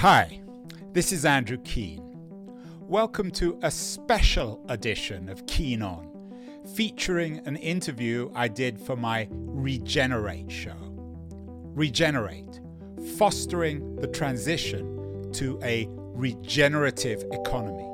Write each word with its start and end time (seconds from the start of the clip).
Hi, 0.00 0.42
this 0.92 1.10
is 1.10 1.24
Andrew 1.24 1.56
Keen. 1.64 2.02
Welcome 2.80 3.30
to 3.30 3.58
a 3.62 3.70
special 3.70 4.62
edition 4.68 5.30
of 5.30 5.46
Keen 5.46 5.80
On, 5.80 6.06
featuring 6.74 7.40
an 7.46 7.56
interview 7.56 8.30
I 8.34 8.48
did 8.48 8.78
for 8.78 8.94
my 8.94 9.26
Regenerate 9.30 10.52
show. 10.52 10.76
Regenerate, 11.74 12.60
fostering 13.16 13.96
the 13.96 14.08
transition 14.08 15.32
to 15.32 15.58
a 15.62 15.86
regenerative 15.88 17.24
economy. 17.32 17.88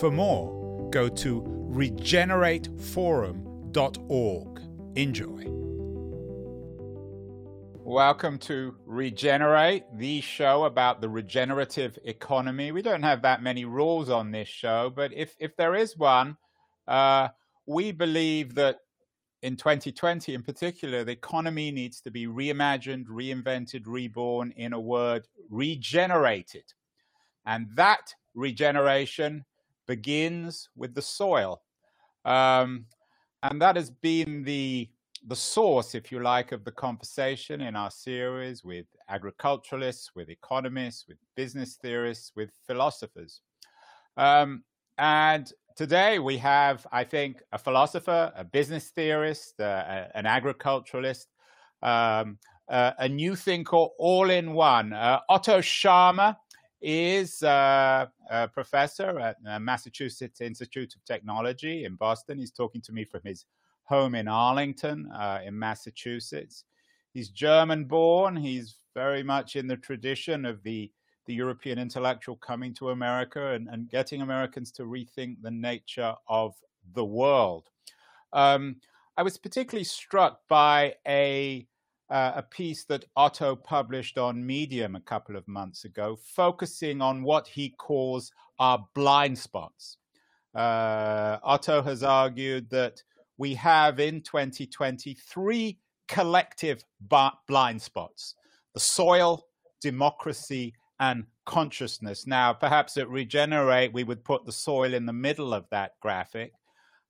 For 0.00 0.10
more, 0.10 0.88
go 0.90 1.10
to 1.10 1.42
regenerateforum.org. 1.70 4.60
Enjoy. 4.96 5.63
Welcome 7.86 8.38
to 8.38 8.74
Regenerate, 8.86 9.84
the 9.98 10.22
show 10.22 10.64
about 10.64 11.02
the 11.02 11.08
regenerative 11.10 11.98
economy. 12.06 12.72
We 12.72 12.80
don't 12.80 13.02
have 13.02 13.20
that 13.22 13.42
many 13.42 13.66
rules 13.66 14.08
on 14.08 14.30
this 14.30 14.48
show, 14.48 14.90
but 14.96 15.12
if, 15.12 15.36
if 15.38 15.54
there 15.58 15.74
is 15.74 15.94
one, 15.94 16.38
uh, 16.88 17.28
we 17.66 17.92
believe 17.92 18.54
that 18.54 18.78
in 19.42 19.56
2020 19.56 20.32
in 20.32 20.42
particular, 20.42 21.04
the 21.04 21.12
economy 21.12 21.70
needs 21.70 22.00
to 22.00 22.10
be 22.10 22.26
reimagined, 22.26 23.04
reinvented, 23.06 23.82
reborn, 23.84 24.52
in 24.56 24.72
a 24.72 24.80
word, 24.80 25.28
regenerated. 25.50 26.64
And 27.44 27.66
that 27.74 28.14
regeneration 28.34 29.44
begins 29.86 30.70
with 30.74 30.94
the 30.94 31.02
soil. 31.02 31.60
Um, 32.24 32.86
and 33.42 33.60
that 33.60 33.76
has 33.76 33.90
been 33.90 34.42
the 34.42 34.88
the 35.26 35.36
source, 35.36 35.94
if 35.94 36.12
you 36.12 36.20
like, 36.20 36.52
of 36.52 36.64
the 36.64 36.70
conversation 36.72 37.60
in 37.62 37.76
our 37.76 37.90
series 37.90 38.62
with 38.62 38.86
agriculturalists, 39.08 40.10
with 40.14 40.28
economists, 40.28 41.06
with 41.08 41.16
business 41.34 41.78
theorists, 41.80 42.32
with 42.36 42.50
philosophers. 42.66 43.40
Um, 44.16 44.64
and 44.98 45.50
today 45.76 46.18
we 46.18 46.36
have, 46.38 46.86
I 46.92 47.04
think, 47.04 47.42
a 47.52 47.58
philosopher, 47.58 48.32
a 48.36 48.44
business 48.44 48.90
theorist, 48.90 49.60
uh, 49.60 50.06
an 50.14 50.26
agriculturalist, 50.26 51.28
um, 51.82 52.38
uh, 52.68 52.92
a 52.98 53.08
new 53.08 53.34
thinker 53.34 53.86
All 53.98 54.30
in 54.30 54.52
One. 54.52 54.92
Uh, 54.92 55.20
Otto 55.28 55.60
Scharmer 55.60 56.36
is 56.82 57.42
uh, 57.42 58.06
a 58.30 58.48
professor 58.48 59.18
at 59.18 59.36
Massachusetts 59.62 60.42
Institute 60.42 60.94
of 60.94 61.04
Technology 61.06 61.86
in 61.86 61.94
Boston. 61.96 62.38
He's 62.38 62.52
talking 62.52 62.82
to 62.82 62.92
me 62.92 63.04
from 63.04 63.22
his 63.24 63.46
home 63.84 64.14
in 64.14 64.28
Arlington, 64.28 65.10
uh, 65.12 65.40
in 65.44 65.58
Massachusetts. 65.58 66.64
He's 67.12 67.28
German 67.28 67.84
born. 67.84 68.36
He's 68.36 68.76
very 68.94 69.22
much 69.22 69.56
in 69.56 69.66
the 69.66 69.76
tradition 69.76 70.44
of 70.44 70.62
the, 70.62 70.90
the 71.26 71.34
European 71.34 71.78
intellectual 71.78 72.36
coming 72.36 72.74
to 72.74 72.90
America 72.90 73.52
and, 73.52 73.68
and 73.68 73.88
getting 73.88 74.22
Americans 74.22 74.72
to 74.72 74.82
rethink 74.84 75.36
the 75.42 75.50
nature 75.50 76.14
of 76.28 76.54
the 76.94 77.04
world. 77.04 77.68
Um, 78.32 78.76
I 79.16 79.22
was 79.22 79.38
particularly 79.38 79.84
struck 79.84 80.40
by 80.48 80.94
a, 81.06 81.66
uh, 82.10 82.32
a 82.36 82.42
piece 82.42 82.84
that 82.86 83.04
Otto 83.16 83.54
published 83.54 84.18
on 84.18 84.44
Medium 84.44 84.96
a 84.96 85.00
couple 85.00 85.36
of 85.36 85.46
months 85.46 85.84
ago, 85.84 86.18
focusing 86.20 87.00
on 87.00 87.22
what 87.22 87.46
he 87.46 87.70
calls 87.70 88.32
our 88.58 88.86
blind 88.94 89.38
spots. 89.38 89.98
Uh, 90.54 91.38
Otto 91.42 91.82
has 91.82 92.02
argued 92.02 92.70
that 92.70 93.02
we 93.38 93.54
have 93.54 94.00
in 94.00 94.20
2020 94.22 95.14
three 95.14 95.78
collective 96.08 96.84
blind 97.48 97.80
spots 97.80 98.34
the 98.74 98.80
soil, 98.80 99.46
democracy, 99.80 100.74
and 100.98 101.24
consciousness. 101.46 102.26
Now, 102.26 102.52
perhaps 102.52 102.96
at 102.96 103.08
Regenerate, 103.08 103.92
we 103.92 104.04
would 104.04 104.24
put 104.24 104.44
the 104.44 104.52
soil 104.52 104.94
in 104.94 105.06
the 105.06 105.12
middle 105.12 105.54
of 105.54 105.68
that 105.70 105.92
graphic. 106.00 106.52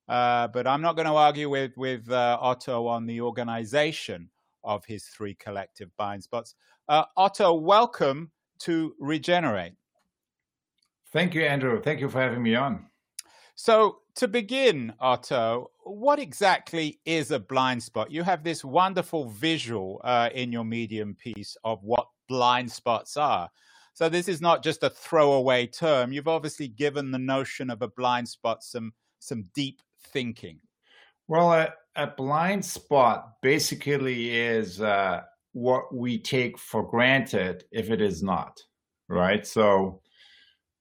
Uh, 0.07 0.47
but 0.49 0.67
I'm 0.67 0.81
not 0.81 0.95
going 0.95 1.07
to 1.07 1.15
argue 1.15 1.49
with, 1.49 1.71
with 1.75 2.09
uh, 2.11 2.37
Otto 2.39 2.85
on 2.85 3.07
the 3.07 3.21
organization 3.21 4.29
of 4.63 4.85
his 4.85 5.05
three 5.05 5.33
collective 5.33 5.89
blind 5.97 6.23
spots. 6.23 6.53
Uh, 6.87 7.05
Otto, 7.17 7.53
welcome 7.53 8.31
to 8.59 8.93
Regenerate. 8.99 9.73
Thank 11.11 11.33
you, 11.33 11.43
Andrew. 11.43 11.81
Thank 11.81 11.99
you 11.99 12.09
for 12.09 12.21
having 12.21 12.43
me 12.43 12.55
on. 12.55 12.85
So, 13.57 13.99
to 14.15 14.27
begin, 14.27 14.93
Otto, 14.99 15.71
what 15.83 16.19
exactly 16.19 16.99
is 17.05 17.31
a 17.31 17.39
blind 17.39 17.81
spot? 17.81 18.11
You 18.11 18.21
have 18.23 18.43
this 18.43 18.65
wonderful 18.65 19.29
visual 19.29 20.01
uh, 20.03 20.29
in 20.33 20.51
your 20.51 20.65
Medium 20.65 21.15
piece 21.15 21.55
of 21.63 21.81
what 21.81 22.05
blind 22.27 22.69
spots 22.69 23.15
are. 23.15 23.49
So, 23.93 24.09
this 24.09 24.27
is 24.27 24.41
not 24.41 24.61
just 24.61 24.83
a 24.83 24.89
throwaway 24.89 25.67
term. 25.67 26.11
You've 26.11 26.27
obviously 26.27 26.67
given 26.67 27.11
the 27.11 27.17
notion 27.17 27.69
of 27.69 27.81
a 27.81 27.87
blind 27.87 28.27
spot 28.27 28.61
some, 28.61 28.91
some 29.19 29.45
deep 29.55 29.81
thinking. 30.11 30.59
Well, 31.29 31.53
a, 31.53 31.73
a 31.95 32.07
blind 32.07 32.63
spot 32.65 33.41
basically 33.41 34.35
is 34.35 34.81
uh, 34.81 35.21
what 35.53 35.95
we 35.95 36.17
take 36.17 36.57
for 36.59 36.83
granted 36.83 37.63
if 37.71 37.89
it 37.89 38.01
is 38.01 38.21
not, 38.21 38.59
right? 39.07 39.47
So, 39.47 40.01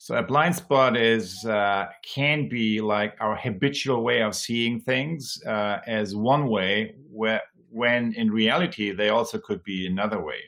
so 0.04 0.16
a 0.16 0.22
blind 0.22 0.54
spot 0.54 0.98
is 0.98 1.46
uh, 1.46 1.86
can 2.02 2.46
be 2.46 2.78
like 2.82 3.16
our 3.20 3.34
habitual 3.34 4.04
way 4.04 4.20
of 4.20 4.34
seeing 4.34 4.78
things 4.78 5.42
uh, 5.46 5.78
as 5.86 6.14
one 6.14 6.48
way, 6.48 6.94
where, 7.10 7.40
when 7.70 8.12
in 8.12 8.30
reality 8.30 8.92
they 8.92 9.08
also 9.08 9.38
could 9.38 9.62
be 9.62 9.86
another 9.86 10.22
way. 10.22 10.40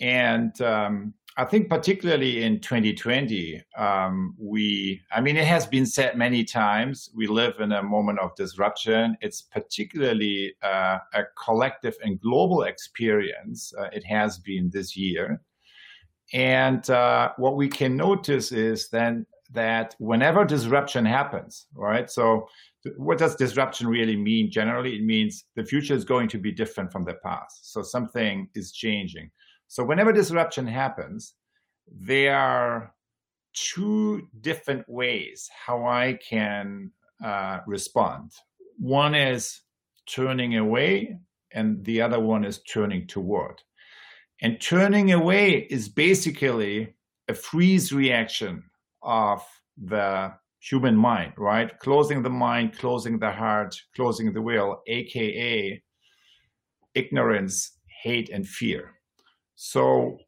And 0.00 0.60
um, 0.60 1.14
I 1.36 1.44
think 1.44 1.70
particularly 1.70 2.42
in 2.42 2.58
2020, 2.58 3.62
um, 3.76 4.34
we, 4.36 5.02
I 5.12 5.20
mean, 5.20 5.36
it 5.36 5.46
has 5.46 5.64
been 5.64 5.86
said 5.86 6.18
many 6.18 6.42
times, 6.42 7.10
we 7.14 7.28
live 7.28 7.60
in 7.60 7.70
a 7.70 7.82
moment 7.84 8.18
of 8.18 8.34
disruption. 8.34 9.16
It's 9.20 9.40
particularly 9.40 10.54
uh, 10.64 10.98
a 11.14 11.22
collective 11.44 11.94
and 12.02 12.20
global 12.20 12.64
experience. 12.64 13.72
Uh, 13.78 13.84
it 13.92 14.04
has 14.04 14.40
been 14.40 14.68
this 14.72 14.96
year. 14.96 15.40
And 16.32 16.88
uh, 16.90 17.32
what 17.36 17.56
we 17.56 17.68
can 17.68 17.96
notice 17.96 18.52
is 18.52 18.88
then 18.90 19.26
that 19.52 19.94
whenever 19.98 20.44
disruption 20.44 21.04
happens, 21.04 21.66
right? 21.74 22.10
So, 22.10 22.48
what 22.96 23.18
does 23.18 23.34
disruption 23.34 23.86
really 23.88 24.16
mean? 24.16 24.50
Generally, 24.50 24.96
it 24.96 25.04
means 25.04 25.44
the 25.56 25.64
future 25.64 25.94
is 25.94 26.04
going 26.04 26.28
to 26.28 26.38
be 26.38 26.52
different 26.52 26.92
from 26.92 27.04
the 27.04 27.14
past. 27.24 27.72
So, 27.72 27.82
something 27.82 28.48
is 28.54 28.72
changing. 28.72 29.30
So, 29.68 29.84
whenever 29.84 30.12
disruption 30.12 30.66
happens, 30.66 31.34
there 31.90 32.36
are 32.36 32.94
two 33.54 34.28
different 34.40 34.88
ways 34.88 35.48
how 35.66 35.86
I 35.86 36.18
can 36.28 36.92
uh, 37.24 37.60
respond. 37.66 38.32
One 38.78 39.14
is 39.14 39.60
turning 40.06 40.56
away, 40.56 41.18
and 41.52 41.84
the 41.84 42.02
other 42.02 42.20
one 42.20 42.44
is 42.44 42.60
turning 42.62 43.06
toward. 43.06 43.62
And 44.40 44.60
turning 44.60 45.12
away 45.12 45.66
is 45.70 45.88
basically 45.88 46.94
a 47.28 47.34
freeze 47.34 47.92
reaction 47.92 48.62
of 49.02 49.44
the 49.76 50.32
human 50.60 50.96
mind, 50.96 51.32
right? 51.36 51.76
Closing 51.80 52.22
the 52.22 52.30
mind, 52.30 52.76
closing 52.78 53.18
the 53.18 53.30
heart, 53.30 53.74
closing 53.94 54.32
the 54.32 54.42
will, 54.42 54.82
aka 54.86 55.82
ignorance, 56.94 57.78
hate, 58.02 58.30
and 58.30 58.46
fear. 58.46 58.94
So, 59.54 60.18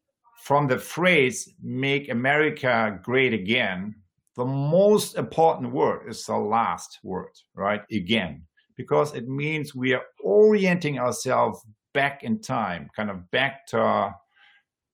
from 0.45 0.67
the 0.67 0.79
phrase 0.79 1.53
make 1.63 2.09
America 2.09 2.99
great 3.03 3.35
again, 3.35 3.95
the 4.37 4.45
most 4.45 5.17
important 5.17 5.73
word 5.73 6.09
is 6.09 6.25
the 6.25 6.37
last 6.37 6.99
word, 7.03 7.33
right? 7.55 7.83
Again, 7.93 8.43
because 8.77 9.15
it 9.15 9.29
means 9.29 9.75
we 9.75 9.93
are 9.93 10.03
orienting 10.25 10.99
ourselves 10.99 11.65
back 11.93 12.23
in 12.23 12.41
time, 12.41 12.91
kind 12.95 13.11
of 13.11 13.31
back 13.31 13.67
to 13.69 14.15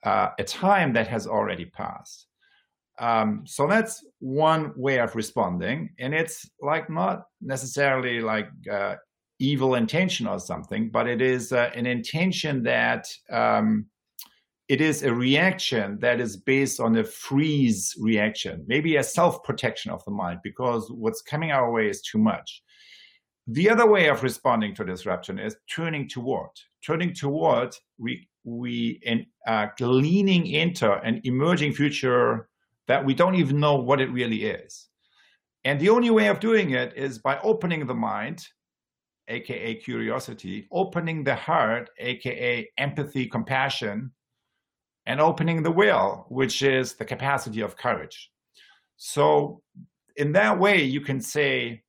uh, 0.04 0.28
a 0.38 0.44
time 0.44 0.92
that 0.92 1.08
has 1.08 1.26
already 1.26 1.64
passed. 1.64 2.26
Um, 2.98 3.42
so 3.46 3.66
that's 3.66 4.04
one 4.20 4.72
way 4.76 4.98
of 4.98 5.14
responding, 5.14 5.90
and 5.98 6.14
it's 6.14 6.48
like 6.62 6.88
not 6.88 7.24
necessarily 7.40 8.20
like 8.20 8.48
uh, 8.72 8.94
evil 9.38 9.74
intention 9.74 10.26
or 10.26 10.38
something, 10.38 10.88
but 10.90 11.06
it 11.06 11.20
is 11.20 11.52
uh, 11.52 11.70
an 11.74 11.86
intention 11.86 12.62
that 12.62 13.06
um, 13.30 13.86
it 14.68 14.80
is 14.80 15.02
a 15.02 15.14
reaction 15.14 15.98
that 16.00 16.20
is 16.20 16.36
based 16.36 16.80
on 16.80 16.96
a 16.96 17.04
freeze 17.04 17.94
reaction, 18.00 18.64
maybe 18.66 18.96
a 18.96 19.02
self 19.02 19.42
protection 19.44 19.90
of 19.90 20.04
the 20.04 20.10
mind, 20.10 20.40
because 20.42 20.90
what's 20.90 21.22
coming 21.22 21.52
our 21.52 21.70
way 21.70 21.88
is 21.88 22.00
too 22.02 22.18
much. 22.18 22.62
The 23.48 23.70
other 23.70 23.86
way 23.86 24.08
of 24.08 24.22
responding 24.22 24.74
to 24.74 24.84
disruption 24.84 25.38
is 25.38 25.56
turning 25.72 26.08
toward. 26.08 26.50
Turning 26.84 27.14
toward, 27.14 27.76
we 27.98 28.28
we 28.44 29.00
in, 29.02 29.26
uh, 29.46 29.66
leaning 29.80 30.46
into 30.46 30.92
an 30.92 31.20
emerging 31.24 31.72
future 31.72 32.48
that 32.86 33.04
we 33.04 33.14
don't 33.14 33.34
even 33.34 33.58
know 33.58 33.76
what 33.76 34.00
it 34.00 34.10
really 34.10 34.44
is. 34.44 34.88
And 35.64 35.80
the 35.80 35.88
only 35.88 36.10
way 36.10 36.28
of 36.28 36.38
doing 36.38 36.70
it 36.70 36.96
is 36.96 37.18
by 37.18 37.38
opening 37.40 37.86
the 37.86 37.94
mind, 37.94 38.46
aka 39.28 39.74
curiosity, 39.74 40.68
opening 40.70 41.24
the 41.24 41.34
heart, 41.34 41.90
aka 41.98 42.68
empathy, 42.78 43.26
compassion, 43.26 44.12
and 45.06 45.20
opening 45.20 45.62
the 45.62 45.70
will, 45.70 46.26
which 46.28 46.62
is 46.62 46.94
the 46.94 47.04
capacity 47.04 47.60
of 47.60 47.76
courage. 47.76 48.30
So, 48.96 49.62
in 50.16 50.32
that 50.32 50.58
way, 50.58 50.82
you 50.82 51.00
can 51.00 51.20
say, 51.20 51.82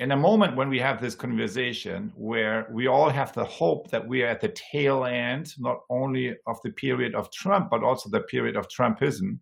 in 0.00 0.12
a 0.12 0.16
moment 0.16 0.56
when 0.56 0.70
we 0.70 0.78
have 0.78 0.98
this 0.98 1.14
conversation 1.14 2.10
where 2.16 2.66
we 2.72 2.86
all 2.86 3.10
have 3.10 3.34
the 3.34 3.44
hope 3.44 3.90
that 3.90 4.08
we 4.08 4.22
are 4.22 4.28
at 4.28 4.40
the 4.40 4.48
tail 4.48 5.04
end, 5.04 5.52
not 5.58 5.80
only 5.90 6.34
of 6.46 6.56
the 6.64 6.70
period 6.70 7.14
of 7.14 7.30
Trump, 7.30 7.68
but 7.70 7.84
also 7.84 8.08
the 8.08 8.22
period 8.22 8.56
of 8.56 8.66
Trumpism, 8.68 9.38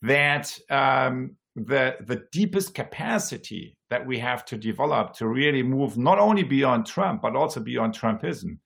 that 0.00 0.58
um, 0.70 1.36
the, 1.54 1.96
the 2.06 2.22
deepest 2.32 2.74
capacity 2.74 3.76
that 3.90 4.06
we 4.06 4.18
have 4.18 4.42
to 4.46 4.56
develop 4.56 5.12
to 5.12 5.28
really 5.28 5.62
move 5.62 5.98
not 5.98 6.18
only 6.18 6.42
beyond 6.42 6.86
Trump, 6.86 7.20
but 7.20 7.36
also 7.36 7.60
beyond 7.60 7.92
Trumpism 7.92 8.58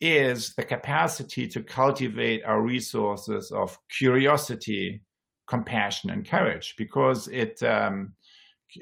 is 0.00 0.54
the 0.54 0.62
capacity 0.62 1.48
to 1.48 1.60
cultivate 1.60 2.44
our 2.44 2.62
resources 2.62 3.50
of 3.50 3.76
curiosity, 3.90 5.02
compassion, 5.48 6.10
and 6.10 6.24
courage, 6.24 6.74
because 6.78 7.26
it 7.28 7.60
um, 7.64 8.12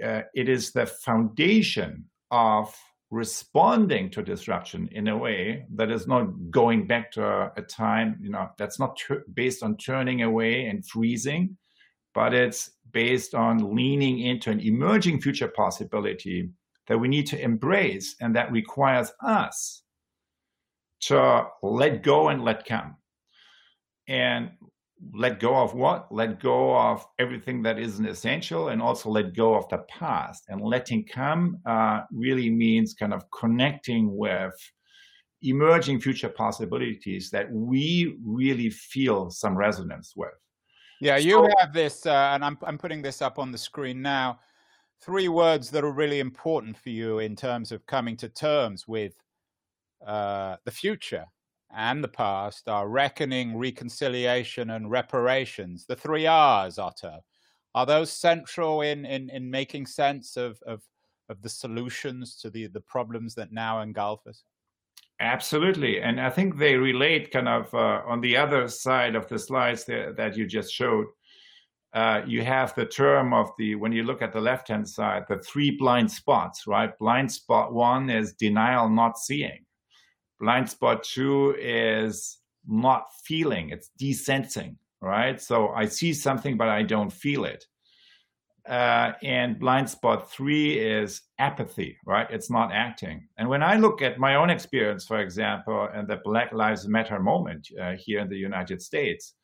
uh, 0.02 0.22
it 0.34 0.48
is 0.48 0.72
the 0.72 0.86
foundation 0.86 2.04
of 2.30 2.74
responding 3.10 4.10
to 4.10 4.22
disruption 4.22 4.88
in 4.92 5.08
a 5.08 5.16
way 5.16 5.64
that 5.74 5.90
is 5.90 6.06
not 6.06 6.26
going 6.50 6.86
back 6.86 7.12
to 7.12 7.52
a, 7.56 7.62
time, 7.62 8.18
you 8.20 8.30
know, 8.30 8.48
that's 8.58 8.78
not 8.78 8.98
based 9.32 9.62
on 9.62 9.76
turning 9.76 10.22
away 10.22 10.66
and 10.66 10.84
freezing, 10.86 11.56
but 12.14 12.34
it's 12.34 12.70
based 12.92 13.34
on 13.34 13.74
leaning 13.74 14.20
into 14.20 14.50
an 14.50 14.60
emerging 14.60 15.20
future 15.20 15.48
possibility 15.48 16.50
that 16.88 16.98
we 16.98 17.08
need 17.08 17.26
to 17.26 17.40
embrace 17.40 18.16
and 18.20 18.34
that 18.34 18.50
requires 18.50 19.12
us 19.24 19.82
to 21.00 21.46
let 21.62 22.02
go 22.02 22.28
and 22.28 22.42
let 22.42 22.64
come. 22.64 22.96
And 24.08 24.50
let 25.12 25.40
go 25.40 25.54
of 25.56 25.74
what? 25.74 26.10
Let 26.10 26.40
go 26.40 26.76
of 26.76 27.06
everything 27.18 27.62
that 27.62 27.78
isn't 27.78 28.06
essential 28.06 28.68
and 28.68 28.80
also 28.80 29.10
let 29.10 29.34
go 29.34 29.54
of 29.54 29.68
the 29.68 29.78
past. 29.88 30.44
And 30.48 30.60
letting 30.60 31.04
come 31.04 31.58
uh, 31.66 32.02
really 32.10 32.50
means 32.50 32.94
kind 32.94 33.12
of 33.12 33.30
connecting 33.30 34.16
with 34.16 34.54
emerging 35.42 36.00
future 36.00 36.28
possibilities 36.28 37.30
that 37.30 37.50
we 37.52 38.16
really 38.24 38.70
feel 38.70 39.30
some 39.30 39.56
resonance 39.56 40.14
with. 40.16 40.30
Yeah, 41.00 41.18
you 41.18 41.32
so, 41.32 41.48
have 41.60 41.74
this, 41.74 42.06
uh, 42.06 42.30
and 42.32 42.42
I'm, 42.44 42.58
I'm 42.62 42.78
putting 42.78 43.02
this 43.02 43.20
up 43.20 43.38
on 43.38 43.52
the 43.52 43.58
screen 43.58 44.00
now. 44.00 44.40
Three 45.02 45.28
words 45.28 45.70
that 45.72 45.84
are 45.84 45.92
really 45.92 46.20
important 46.20 46.76
for 46.78 46.88
you 46.88 47.18
in 47.18 47.36
terms 47.36 47.70
of 47.70 47.84
coming 47.84 48.16
to 48.16 48.30
terms 48.30 48.88
with 48.88 49.12
uh, 50.04 50.56
the 50.64 50.70
future 50.70 51.26
and 51.76 52.02
the 52.02 52.08
past 52.08 52.68
are 52.68 52.88
reckoning, 52.88 53.56
reconciliation, 53.56 54.70
and 54.70 54.90
reparations. 54.90 55.84
The 55.86 55.94
three 55.94 56.26
R's, 56.26 56.78
Otto. 56.78 57.20
Are 57.74 57.84
those 57.84 58.10
central 58.10 58.80
in, 58.80 59.04
in, 59.04 59.28
in 59.28 59.50
making 59.50 59.84
sense 59.86 60.38
of, 60.38 60.58
of, 60.66 60.82
of 61.28 61.42
the 61.42 61.50
solutions 61.50 62.36
to 62.36 62.48
the, 62.48 62.68
the 62.68 62.80
problems 62.80 63.34
that 63.34 63.52
now 63.52 63.82
engulf 63.82 64.26
us? 64.26 64.42
Absolutely. 65.20 66.00
And 66.00 66.18
I 66.18 66.30
think 66.30 66.56
they 66.56 66.76
relate 66.76 67.30
kind 67.30 67.48
of 67.48 67.72
uh, 67.74 68.00
on 68.06 68.22
the 68.22 68.36
other 68.36 68.68
side 68.68 69.14
of 69.14 69.28
the 69.28 69.38
slides 69.38 69.84
that, 69.84 70.16
that 70.16 70.36
you 70.36 70.46
just 70.46 70.72
showed. 70.72 71.06
Uh, 71.92 72.22
you 72.26 72.42
have 72.42 72.74
the 72.74 72.86
term 72.86 73.34
of 73.34 73.50
the, 73.58 73.74
when 73.74 73.92
you 73.92 74.02
look 74.02 74.22
at 74.22 74.32
the 74.32 74.40
left 74.40 74.68
hand 74.68 74.88
side, 74.88 75.24
the 75.28 75.38
three 75.38 75.70
blind 75.70 76.10
spots, 76.10 76.66
right? 76.66 76.98
Blind 76.98 77.30
spot 77.30 77.74
one 77.74 78.08
is 78.08 78.32
denial, 78.32 78.88
not 78.88 79.18
seeing 79.18 79.66
blind 80.40 80.68
spot 80.70 81.02
two 81.02 81.54
is 81.58 82.38
not 82.66 83.06
feeling, 83.24 83.70
it's 83.70 83.90
desensing, 84.00 84.76
right? 85.00 85.40
So 85.40 85.68
I 85.68 85.86
see 85.86 86.12
something, 86.12 86.56
but 86.56 86.68
I 86.68 86.82
don't 86.82 87.12
feel 87.12 87.44
it. 87.44 87.64
Uh, 88.68 89.12
and 89.22 89.60
blind 89.60 89.88
spot 89.88 90.30
three 90.32 90.76
is 90.76 91.22
apathy, 91.38 91.96
right? 92.04 92.26
It's 92.30 92.50
not 92.50 92.72
acting. 92.72 93.28
And 93.38 93.48
when 93.48 93.62
I 93.62 93.76
look 93.76 94.02
at 94.02 94.18
my 94.18 94.34
own 94.34 94.50
experience, 94.50 95.06
for 95.06 95.20
example, 95.20 95.88
and 95.94 96.08
the 96.08 96.20
Black 96.24 96.52
Lives 96.52 96.88
Matter 96.88 97.20
moment 97.20 97.68
uh, 97.80 97.92
here 97.92 98.18
in 98.18 98.28
the 98.28 98.36
United 98.36 98.82
States, 98.82 99.34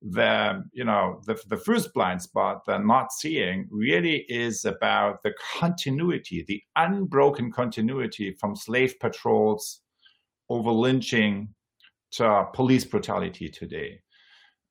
the 0.00 0.62
you 0.72 0.84
know 0.84 1.20
the 1.26 1.36
the 1.48 1.56
first 1.56 1.92
blind 1.92 2.22
spot, 2.22 2.64
the 2.66 2.78
not 2.78 3.10
seeing, 3.12 3.66
really 3.68 4.18
is 4.28 4.64
about 4.64 5.24
the 5.24 5.34
continuity, 5.58 6.44
the 6.46 6.62
unbroken 6.76 7.50
continuity 7.50 8.30
from 8.38 8.54
slave 8.54 8.94
patrols 9.00 9.80
over 10.48 10.70
lynching 10.70 11.48
to 12.12 12.46
police 12.54 12.84
brutality 12.84 13.48
today. 13.48 14.00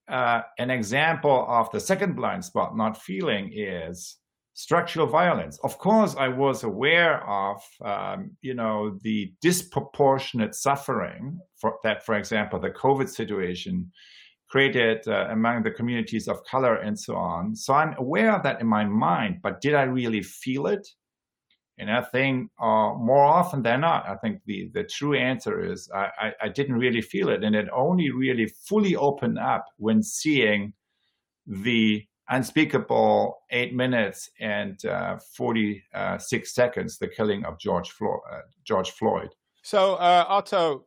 Uh, 0.08 0.42
an 0.58 0.72
example 0.72 1.46
of 1.50 1.70
the 1.72 1.80
second 1.80 2.16
blind 2.16 2.44
spot, 2.44 2.78
not 2.78 3.02
feeling, 3.02 3.52
is 3.54 4.18
structural 4.54 5.06
violence. 5.06 5.60
Of 5.64 5.78
course, 5.78 6.16
I 6.18 6.30
was 6.30 6.64
aware 6.64 7.24
of, 7.30 7.62
um, 7.82 8.32
you 8.42 8.56
know, 8.56 8.98
the 9.04 9.34
disproportionate 9.42 10.56
suffering 10.56 11.40
for, 11.60 11.76
that, 11.84 12.06
for 12.06 12.16
example, 12.16 12.60
the 12.60 12.72
COVID 12.72 13.10
situation 13.10 13.92
created 14.50 15.08
uh, 15.08 15.28
among 15.30 15.64
the 15.64 15.72
communities 15.72 16.28
of 16.28 16.44
color 16.46 16.78
and 16.78 16.98
so 16.98 17.16
on. 17.16 17.56
So 17.56 17.74
I'm 17.74 17.94
aware 17.98 18.34
of 18.34 18.44
that 18.44 18.62
in 18.62 18.68
my 18.68 18.86
mind, 18.86 19.42
but 19.44 19.62
did 19.62 19.76
I 19.76 19.84
really 19.84 20.24
feel 20.24 20.68
it? 20.68 20.88
And 21.80 21.92
I 21.92 22.02
think 22.02 22.50
uh, 22.60 22.94
more 22.96 23.24
often 23.24 23.62
than 23.62 23.82
not, 23.82 24.08
I 24.08 24.16
think 24.16 24.42
the, 24.46 24.70
the 24.74 24.84
true 24.84 25.16
answer 25.16 25.64
is 25.64 25.90
I, 25.94 26.10
I, 26.20 26.34
I, 26.44 26.48
didn't 26.50 26.78
really 26.78 27.02
feel 27.02 27.30
it. 27.30 27.44
And 27.44 27.56
it 27.56 27.68
only 27.72 28.10
really 28.10 28.48
fully 28.48 28.96
opened 28.96 29.38
up 29.38 29.66
when 29.78 30.02
seeing 30.02 30.74
the 31.46 32.04
unspeakable 32.30 33.38
eight 33.52 33.76
minutes 33.76 34.30
and 34.40 34.84
uh, 34.86 35.18
46 35.36 36.54
seconds, 36.54 36.98
the 36.98 37.08
killing 37.08 37.46
of 37.46 37.60
George, 37.60 37.92
Flo- 37.92 38.22
uh, 38.32 38.42
George 38.64 38.92
Floyd. 38.92 39.30
So, 39.62 39.96
uh, 39.96 40.26
Otto, 40.28 40.86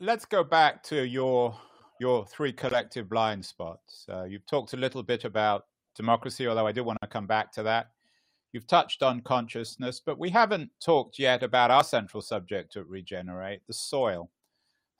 let's 0.00 0.24
go 0.24 0.42
back 0.42 0.82
to 0.84 1.06
your, 1.06 1.56
your 2.00 2.26
three 2.26 2.52
collective 2.52 3.08
blind 3.08 3.44
spots. 3.44 4.06
Uh, 4.12 4.24
you've 4.24 4.46
talked 4.46 4.72
a 4.72 4.76
little 4.76 5.04
bit 5.04 5.24
about 5.24 5.66
democracy, 5.94 6.48
although 6.48 6.66
I 6.66 6.72
do 6.72 6.82
want 6.82 6.98
to 7.00 7.06
come 7.06 7.28
back 7.28 7.52
to 7.52 7.62
that. 7.62 7.90
You've 8.52 8.66
touched 8.66 9.02
on 9.02 9.20
consciousness, 9.20 10.00
but 10.04 10.18
we 10.18 10.30
haven't 10.30 10.70
talked 10.82 11.18
yet 11.18 11.42
about 11.42 11.70
our 11.70 11.84
central 11.84 12.22
subject 12.22 12.76
at 12.76 12.86
Regenerate, 12.86 13.60
the 13.66 13.74
soil. 13.74 14.30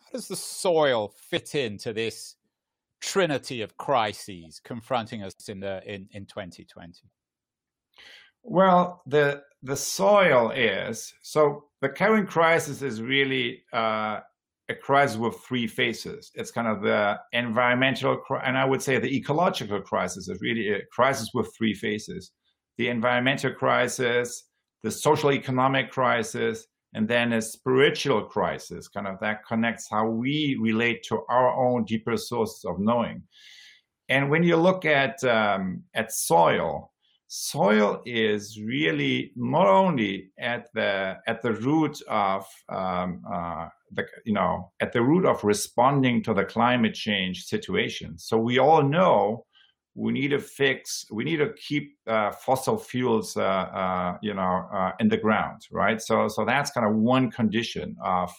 How 0.01 0.11
does 0.13 0.29
the 0.29 0.37
soil 0.37 1.13
fit 1.31 1.55
into 1.55 1.93
this 1.93 2.37
trinity 3.01 3.63
of 3.63 3.77
crises 3.77 4.61
confronting 4.63 5.23
us 5.23 5.49
in 5.49 5.61
the 5.61 5.83
in, 5.87 6.09
in 6.13 6.27
2020? 6.27 7.01
Well, 8.43 9.03
the 9.07 9.43
the 9.63 9.77
soil 9.77 10.51
is 10.51 11.13
so 11.23 11.65
the 11.81 11.89
current 11.89 12.29
crisis 12.29 12.83
is 12.83 13.03
really 13.03 13.63
uh, 13.73 14.21
a 14.69 14.75
crisis 14.75 15.17
with 15.17 15.37
three 15.41 15.67
phases. 15.67 16.31
It's 16.35 16.51
kind 16.51 16.69
of 16.69 16.83
the 16.83 17.19
environmental, 17.33 18.21
and 18.45 18.57
I 18.59 18.65
would 18.65 18.83
say 18.83 18.99
the 18.99 19.17
ecological 19.17 19.81
crisis 19.81 20.29
is 20.29 20.41
really 20.41 20.71
a 20.73 20.81
crisis 20.93 21.31
with 21.35 21.53
three 21.57 21.75
phases 21.75 22.33
the 22.79 22.89
environmental 22.89 23.53
crisis, 23.53 24.45
the 24.83 24.91
social 24.91 25.33
economic 25.33 25.91
crisis, 25.91 26.67
and 26.95 27.09
then 27.09 27.33
a 27.35 27.43
spiritual 27.43 28.23
crisis, 28.23 28.89
kind 28.89 29.07
of 29.07 29.19
that 29.21 29.47
connects 29.47 29.89
how 29.91 30.09
we 30.09 30.57
relate 30.61 31.03
to 31.03 31.23
our 31.29 31.53
own 31.53 31.85
deeper 31.85 32.17
sources 32.17 32.65
of 32.65 32.79
knowing. 32.79 33.23
And 34.09 34.31
when 34.31 34.43
you 34.43 34.57
look 34.57 34.85
at 34.85 35.23
um, 35.25 35.83
at 35.95 36.13
soil, 36.13 36.93
soil 37.29 38.03
is 38.07 38.61
really 38.61 39.33
not 39.35 39.67
only 39.67 40.31
at 40.39 40.73
the 40.75 41.17
at 41.27 41.43
the 41.43 41.53
root 41.53 42.01
of 42.09 42.47
um, 42.69 43.23
uh, 43.31 43.69
the 43.93 44.07
you 44.25 44.33
know 44.33 44.71
at 44.81 44.93
the 44.93 45.03
root 45.03 45.27
of 45.27 45.43
responding 45.43 46.23
to 46.23 46.35
the 46.35 46.45
climate 46.45 46.95
change 46.95 47.45
situation. 47.45 48.19
So 48.19 48.39
we 48.39 48.59
all 48.59 48.83
know 48.83 49.46
we 49.97 50.13
need 50.13 50.29
to 50.29 50.39
fix 50.39 51.07
we 51.11 51.25
need 51.25 51.39
to 51.39 51.53
keep 51.55 51.97
uh, 52.07 52.31
fossil 52.31 52.79
fuels 52.79 53.37
uh, 53.37 53.41
uh, 53.43 54.19
you 54.23 54.35
know 54.35 54.69
uh, 54.73 54.93
in 55.01 55.09
the 55.09 55.17
ground 55.17 55.63
right? 55.73 56.01
So 56.01 56.29
so 56.29 56.45
that's 56.45 56.71
kind 56.71 56.87
of 56.87 56.95
one 56.95 57.31
condition 57.31 57.97
of 58.05 58.31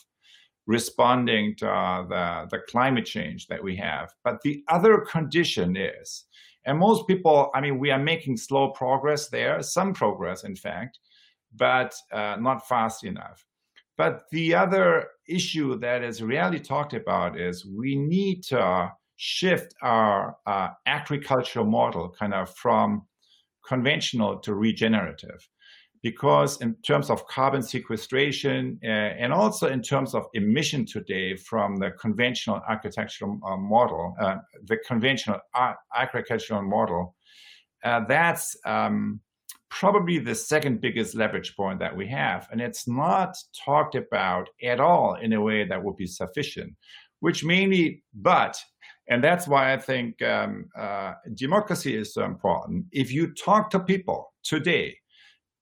responding 0.68 1.56
to 1.58 1.70
uh, 1.70 2.04
the 2.04 2.48
the 2.52 2.60
climate 2.70 3.06
change 3.06 3.48
that 3.48 3.64
we 3.64 3.76
have. 3.78 4.10
But 4.24 4.42
the 4.44 4.64
other 4.70 5.00
condition 5.00 5.76
is 5.76 6.26
and 6.66 6.78
most 6.78 7.08
people 7.08 7.50
i 7.56 7.62
mean 7.62 7.80
we 7.80 7.92
are 7.92 8.00
making 8.00 8.36
slow 8.36 8.72
progress 8.72 9.30
there 9.30 9.62
some 9.62 9.94
progress 9.94 10.44
in 10.44 10.54
fact 10.54 11.00
but 11.56 11.96
uh, 12.12 12.38
not 12.40 12.68
fast 12.68 13.04
enough. 13.04 13.46
But 13.98 14.24
the 14.32 14.54
other 14.54 15.08
issue 15.28 15.78
that 15.80 16.04
is 16.04 16.22
rarely 16.22 16.60
talked 16.60 16.94
about 16.94 17.40
is 17.40 17.66
we 17.66 17.96
need 17.96 18.44
to 18.46 18.92
shift 19.18 19.74
our 19.82 20.38
uh, 20.46 20.70
agricultural 20.86 21.66
model 21.66 22.10
kind 22.10 22.34
of 22.34 22.54
from 22.56 23.04
conventional 23.68 24.40
to 24.40 24.54
regenerative. 24.54 25.48
because 26.04 26.62
in 26.62 26.76
terms 26.84 27.10
of 27.10 27.28
carbon 27.28 27.62
sequestration 27.62 28.80
uh, 28.84 28.88
and 28.88 29.34
also 29.34 29.68
in 29.68 29.82
terms 29.82 30.14
of 30.14 30.26
emission 30.34 30.86
today 30.86 31.36
from 31.36 31.78
the 31.78 31.92
conventional 31.92 32.62
architectural 32.70 33.40
uh, 33.46 33.58
model, 33.58 34.16
uh, 34.22 34.36
the 34.66 34.78
conventional 34.88 35.40
agricultural 35.96 36.62
model, 36.62 37.16
uh, 37.84 38.02
that's 38.08 38.56
um, 38.66 39.20
probably 39.70 40.18
the 40.20 40.36
second 40.36 40.80
biggest 40.82 41.16
leverage 41.16 41.56
point 41.56 41.80
that 41.80 41.96
we 41.96 42.08
have. 42.08 42.48
And 42.52 42.62
it's 42.62 42.88
not 42.88 43.36
talked 43.66 43.96
about 43.96 44.50
at 44.64 44.80
all 44.80 45.16
in 45.16 45.34
a 45.34 45.42
way 45.42 45.66
that 45.66 45.84
would 45.84 45.98
be 45.98 46.08
sufficient, 46.08 46.74
which 47.20 47.44
mainly, 47.44 48.04
but, 48.14 48.58
and 49.10 49.24
that's 49.24 49.48
why 49.48 49.74
I 49.74 49.78
think 49.78 50.22
um, 50.22 50.66
uh, 50.78 51.14
democracy 51.34 51.96
is 51.96 52.14
so 52.14 52.26
important. 52.26 52.86
If 52.92 53.12
you 53.12 53.34
talk 53.34 53.70
to 53.72 53.80
people 53.80 54.34
today, 54.44 54.98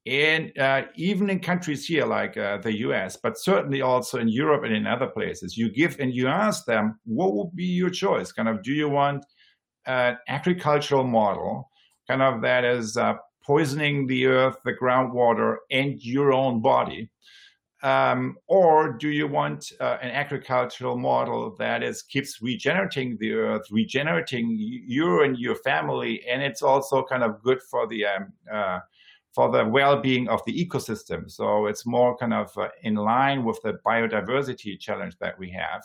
and 0.08 0.56
uh, 0.60 0.84
even 0.96 1.30
in 1.30 1.40
countries 1.40 1.86
here 1.86 2.06
like 2.06 2.38
uh, 2.38 2.58
the 2.58 2.80
US, 2.80 3.18
but 3.18 3.40
certainly 3.40 3.82
also 3.82 4.20
in 4.20 4.28
Europe 4.28 4.64
and 4.64 4.74
in 4.74 4.86
other 4.86 5.08
places, 5.08 5.58
you 5.58 5.72
give 5.72 6.00
and 6.00 6.14
you 6.14 6.28
ask 6.28 6.66
them, 6.66 7.00
what 7.06 7.34
would 7.34 7.56
be 7.56 7.66
your 7.66 7.90
choice? 7.90 8.32
Kind 8.32 8.48
of, 8.48 8.62
do 8.62 8.72
you 8.72 8.90
want 8.90 9.26
an 9.88 10.18
agricultural 10.28 11.04
model, 11.04 11.70
kind 12.08 12.22
of 12.22 12.42
that 12.42 12.64
is 12.64 12.98
uh, 12.98 13.16
poisoning 13.44 14.06
the 14.06 14.28
earth, 14.28 14.58
the 14.64 14.74
groundwater, 14.74 15.58
and 15.72 16.00
your 16.02 16.34
own 16.34 16.62
body? 16.62 17.10
Um, 17.86 18.38
or 18.48 18.94
do 18.94 19.10
you 19.10 19.28
want 19.28 19.72
uh, 19.80 20.00
an 20.02 20.10
agricultural 20.10 20.98
model 20.98 21.56
that 21.60 21.84
is 21.84 22.02
keeps 22.02 22.42
regenerating 22.42 23.16
the 23.20 23.34
earth, 23.34 23.68
regenerating 23.70 24.50
you 24.50 25.22
and 25.22 25.38
your 25.38 25.54
family, 25.58 26.26
and 26.28 26.42
it's 26.42 26.64
also 26.64 27.04
kind 27.04 27.22
of 27.22 27.44
good 27.44 27.62
for 27.62 27.86
the 27.86 28.08
um, 28.08 28.34
uh, 28.52 28.80
for 29.36 29.52
the 29.52 29.64
well-being 29.64 30.28
of 30.30 30.42
the 30.48 30.66
ecosystem. 30.66 31.30
So 31.30 31.68
it's 31.68 31.86
more 31.86 32.18
kind 32.18 32.34
of 32.34 32.58
uh, 32.58 32.70
in 32.82 32.96
line 32.96 33.44
with 33.44 33.62
the 33.62 33.74
biodiversity 33.86 34.80
challenge 34.80 35.16
that 35.20 35.38
we 35.38 35.52
have. 35.52 35.84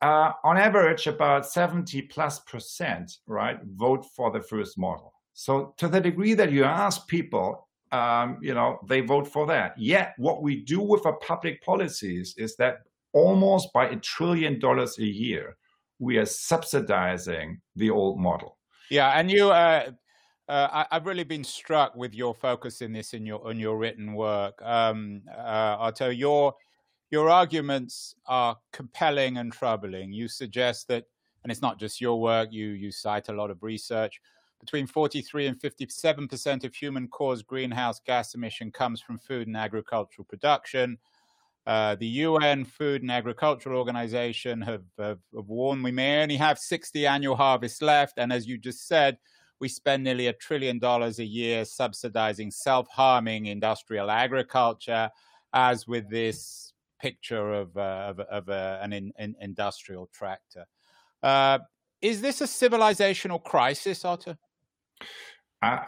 Uh, 0.00 0.32
on 0.44 0.56
average, 0.56 1.06
about 1.06 1.46
70 1.46 2.02
plus 2.02 2.40
percent, 2.40 3.18
right, 3.26 3.58
vote 3.64 4.06
for 4.16 4.30
the 4.30 4.40
first 4.40 4.78
model. 4.78 5.12
So 5.34 5.74
to 5.76 5.88
the 5.88 6.00
degree 6.00 6.32
that 6.32 6.52
you 6.52 6.64
ask 6.64 7.06
people, 7.06 7.65
um, 7.92 8.38
you 8.40 8.54
know, 8.54 8.78
they 8.88 9.00
vote 9.00 9.28
for 9.28 9.46
that. 9.46 9.78
Yet 9.78 10.14
what 10.16 10.42
we 10.42 10.56
do 10.56 10.80
with 10.80 11.06
our 11.06 11.16
public 11.16 11.62
policies 11.62 12.34
is 12.36 12.56
that 12.56 12.82
almost 13.12 13.72
by 13.72 13.88
a 13.88 13.96
trillion 13.96 14.58
dollars 14.58 14.98
a 14.98 15.04
year, 15.04 15.56
we 15.98 16.18
are 16.18 16.26
subsidizing 16.26 17.60
the 17.76 17.90
old 17.90 18.18
model. 18.18 18.58
Yeah, 18.90 19.10
and 19.10 19.30
you, 19.30 19.50
uh, 19.50 19.90
uh, 20.48 20.84
I, 20.90 20.94
have 20.94 21.06
really 21.06 21.24
been 21.24 21.44
struck 21.44 21.96
with 21.96 22.14
your 22.14 22.34
focus 22.34 22.82
in 22.82 22.92
this 22.92 23.14
in 23.14 23.26
your 23.26 23.50
in 23.50 23.58
your 23.58 23.78
written 23.78 24.14
work. 24.14 24.60
Um, 24.62 25.22
uh, 25.30 25.76
Otto, 25.78 26.10
your 26.10 26.54
your 27.10 27.30
arguments 27.30 28.14
are 28.26 28.56
compelling 28.72 29.38
and 29.38 29.52
troubling. 29.52 30.12
You 30.12 30.28
suggest 30.28 30.88
that, 30.88 31.04
and 31.42 31.50
it's 31.50 31.62
not 31.62 31.80
just 31.80 32.00
your 32.00 32.20
work. 32.20 32.52
You 32.52 32.68
you 32.68 32.92
cite 32.92 33.28
a 33.28 33.32
lot 33.32 33.50
of 33.50 33.62
research. 33.62 34.20
Between 34.66 34.88
43 34.88 35.46
and 35.46 35.60
57 35.60 36.26
percent 36.26 36.64
of 36.64 36.74
human-caused 36.74 37.46
greenhouse 37.46 38.00
gas 38.04 38.34
emission 38.34 38.72
comes 38.72 39.00
from 39.00 39.16
food 39.16 39.46
and 39.46 39.56
agricultural 39.56 40.24
production. 40.24 40.98
Uh, 41.68 41.94
the 41.94 42.06
UN 42.06 42.64
Food 42.64 43.02
and 43.02 43.12
Agricultural 43.12 43.78
Organization 43.78 44.60
have, 44.62 44.82
have, 44.98 45.20
have 45.32 45.48
warned 45.48 45.84
we 45.84 45.92
may 45.92 46.20
only 46.20 46.34
have 46.34 46.58
60 46.58 47.06
annual 47.06 47.36
harvests 47.36 47.80
left, 47.80 48.18
and 48.18 48.32
as 48.32 48.48
you 48.48 48.58
just 48.58 48.88
said, 48.88 49.18
we 49.60 49.68
spend 49.68 50.02
nearly 50.02 50.26
a 50.26 50.32
trillion 50.32 50.80
dollars 50.80 51.20
a 51.20 51.24
year 51.24 51.64
subsidizing 51.64 52.50
self 52.50 52.88
harming 52.88 53.46
industrial 53.46 54.10
agriculture, 54.10 55.08
as 55.52 55.86
with 55.86 56.10
this 56.10 56.72
picture 57.00 57.52
of, 57.52 57.76
uh, 57.76 58.06
of, 58.08 58.18
of 58.18 58.48
uh, 58.48 58.80
an 58.82 58.92
in, 58.92 59.12
in 59.16 59.36
industrial 59.40 60.10
tractor. 60.12 60.66
Uh, 61.22 61.60
is 62.02 62.20
this 62.20 62.40
a 62.40 62.46
civilizational 62.46 63.40
crisis, 63.40 64.04
Otto? 64.04 64.36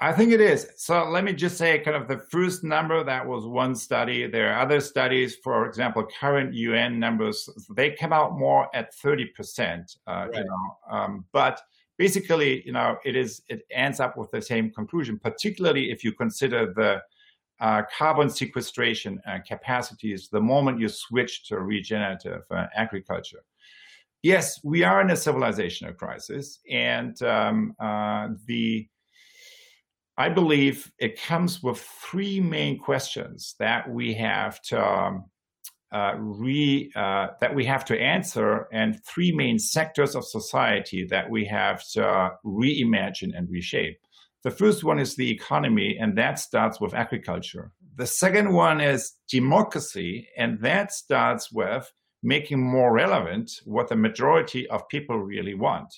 I 0.01 0.13
think 0.13 0.33
it 0.33 0.41
is. 0.41 0.69
So 0.77 1.05
let 1.09 1.25
me 1.25 1.33
just 1.33 1.59
say 1.59 1.79
kind 1.81 1.97
of 1.97 2.09
the 2.09 2.19
first 2.31 2.65
number 2.65 3.05
that 3.05 3.27
was 3.27 3.45
one 3.45 3.75
study. 3.75 4.27
There 4.27 4.53
are 4.53 4.61
other 4.61 4.81
studies, 4.81 5.37
for 5.37 5.67
example, 5.67 6.07
current 6.21 6.55
UN 6.55 6.99
numbers, 6.99 7.49
they 7.77 7.91
come 7.91 8.13
out 8.13 8.39
more 8.39 8.75
at 8.75 8.95
30%, 8.97 9.29
uh, 10.07 10.11
right. 10.11 10.35
you 10.35 10.45
know, 10.45 10.97
um, 10.97 11.25
but 11.33 11.61
basically, 11.99 12.65
you 12.65 12.73
know, 12.73 12.97
it 13.05 13.17
is 13.17 13.43
it 13.49 13.63
ends 13.71 14.01
up 14.01 14.17
with 14.17 14.31
the 14.31 14.41
same 14.41 14.71
conclusion, 14.71 15.19
particularly 15.19 15.91
if 15.91 16.03
you 16.03 16.13
consider 16.13 16.73
the 16.73 17.03
uh, 17.61 17.83
carbon 17.97 18.31
sequestration 18.31 19.21
uh, 19.27 19.39
capacities 19.47 20.29
the 20.29 20.41
moment 20.41 20.81
you 20.81 20.89
switch 20.89 21.45
to 21.49 21.59
regenerative 21.61 22.43
uh, 22.51 22.67
agriculture. 22.75 23.45
Yes, 24.23 24.61
we 24.65 24.83
are 24.83 25.01
in 25.01 25.11
a 25.11 25.15
civilizational 25.15 25.97
crisis, 25.97 26.61
and 26.71 27.21
um, 27.23 27.75
uh, 27.79 28.29
the 28.47 28.89
I 30.19 30.29
believe 30.29 30.91
it 30.99 31.23
comes 31.23 31.63
with 31.63 31.81
three 31.81 32.41
main 32.41 32.77
questions 32.77 33.55
that 33.61 33.89
we 33.89 34.15
have 34.15 34.61
to 34.63 34.85
um, 34.85 35.27
uh, 35.93 36.15
re, 36.19 36.91
uh, 36.97 37.29
that 37.41 37.55
we 37.55 37.65
have 37.67 37.85
to 37.85 37.99
answer 37.99 38.67
and 38.73 39.01
three 39.07 39.31
main 39.31 39.61
sectors 39.61 40.17
of 40.17 40.25
society 40.25 41.05
that 41.05 41.31
we 41.31 41.45
have 41.45 41.89
to 41.93 42.33
reimagine 42.45 43.31
and 43.33 43.49
reshape. 43.49 44.01
The 44.43 44.51
first 44.51 44.83
one 44.83 44.99
is 44.99 45.15
the 45.15 45.31
economy, 45.31 45.97
and 46.01 46.19
that 46.19 46.41
starts 46.41 46.81
with 46.81 46.95
agriculture. 46.95 47.71
The 47.95 48.07
second 48.07 48.53
one 48.53 48.81
is 48.81 49.13
democracy, 49.31 50.29
and 50.37 50.61
that 50.63 50.91
starts 50.91 51.53
with 51.53 51.93
making 52.25 52.61
more 52.61 52.93
relevant 52.93 53.53
what 53.65 53.89
the 53.89 53.97
majority 53.97 54.69
of 54.69 54.89
people 54.89 55.19
really 55.21 55.55
want 55.55 55.95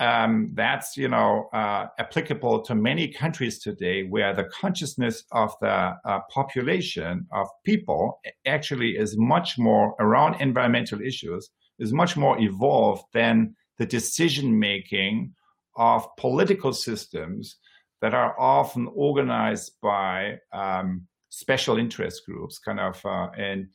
um, 0.00 0.50
that's 0.54 0.96
you 0.96 1.08
know 1.08 1.48
uh, 1.52 1.86
applicable 1.98 2.62
to 2.62 2.74
many 2.74 3.08
countries 3.08 3.58
today 3.58 4.04
where 4.04 4.34
the 4.34 4.44
consciousness 4.44 5.24
of 5.32 5.52
the 5.60 5.92
uh, 6.04 6.20
population 6.32 7.26
of 7.32 7.48
people 7.64 8.20
actually 8.46 8.96
is 8.96 9.16
much 9.16 9.58
more 9.58 9.94
around 10.00 10.40
environmental 10.40 11.00
issues 11.00 11.50
is 11.78 11.92
much 11.92 12.16
more 12.16 12.40
evolved 12.40 13.04
than 13.12 13.54
the 13.78 13.86
decision 13.86 14.58
making 14.58 15.32
of 15.76 16.06
political 16.16 16.72
systems 16.72 17.56
that 18.00 18.14
are 18.14 18.38
often 18.38 18.88
organized 18.94 19.72
by 19.82 20.36
um, 20.52 21.06
special 21.30 21.76
interest 21.76 22.22
groups 22.26 22.58
kind 22.58 22.80
of 22.80 23.04
uh, 23.04 23.28
and 23.36 23.68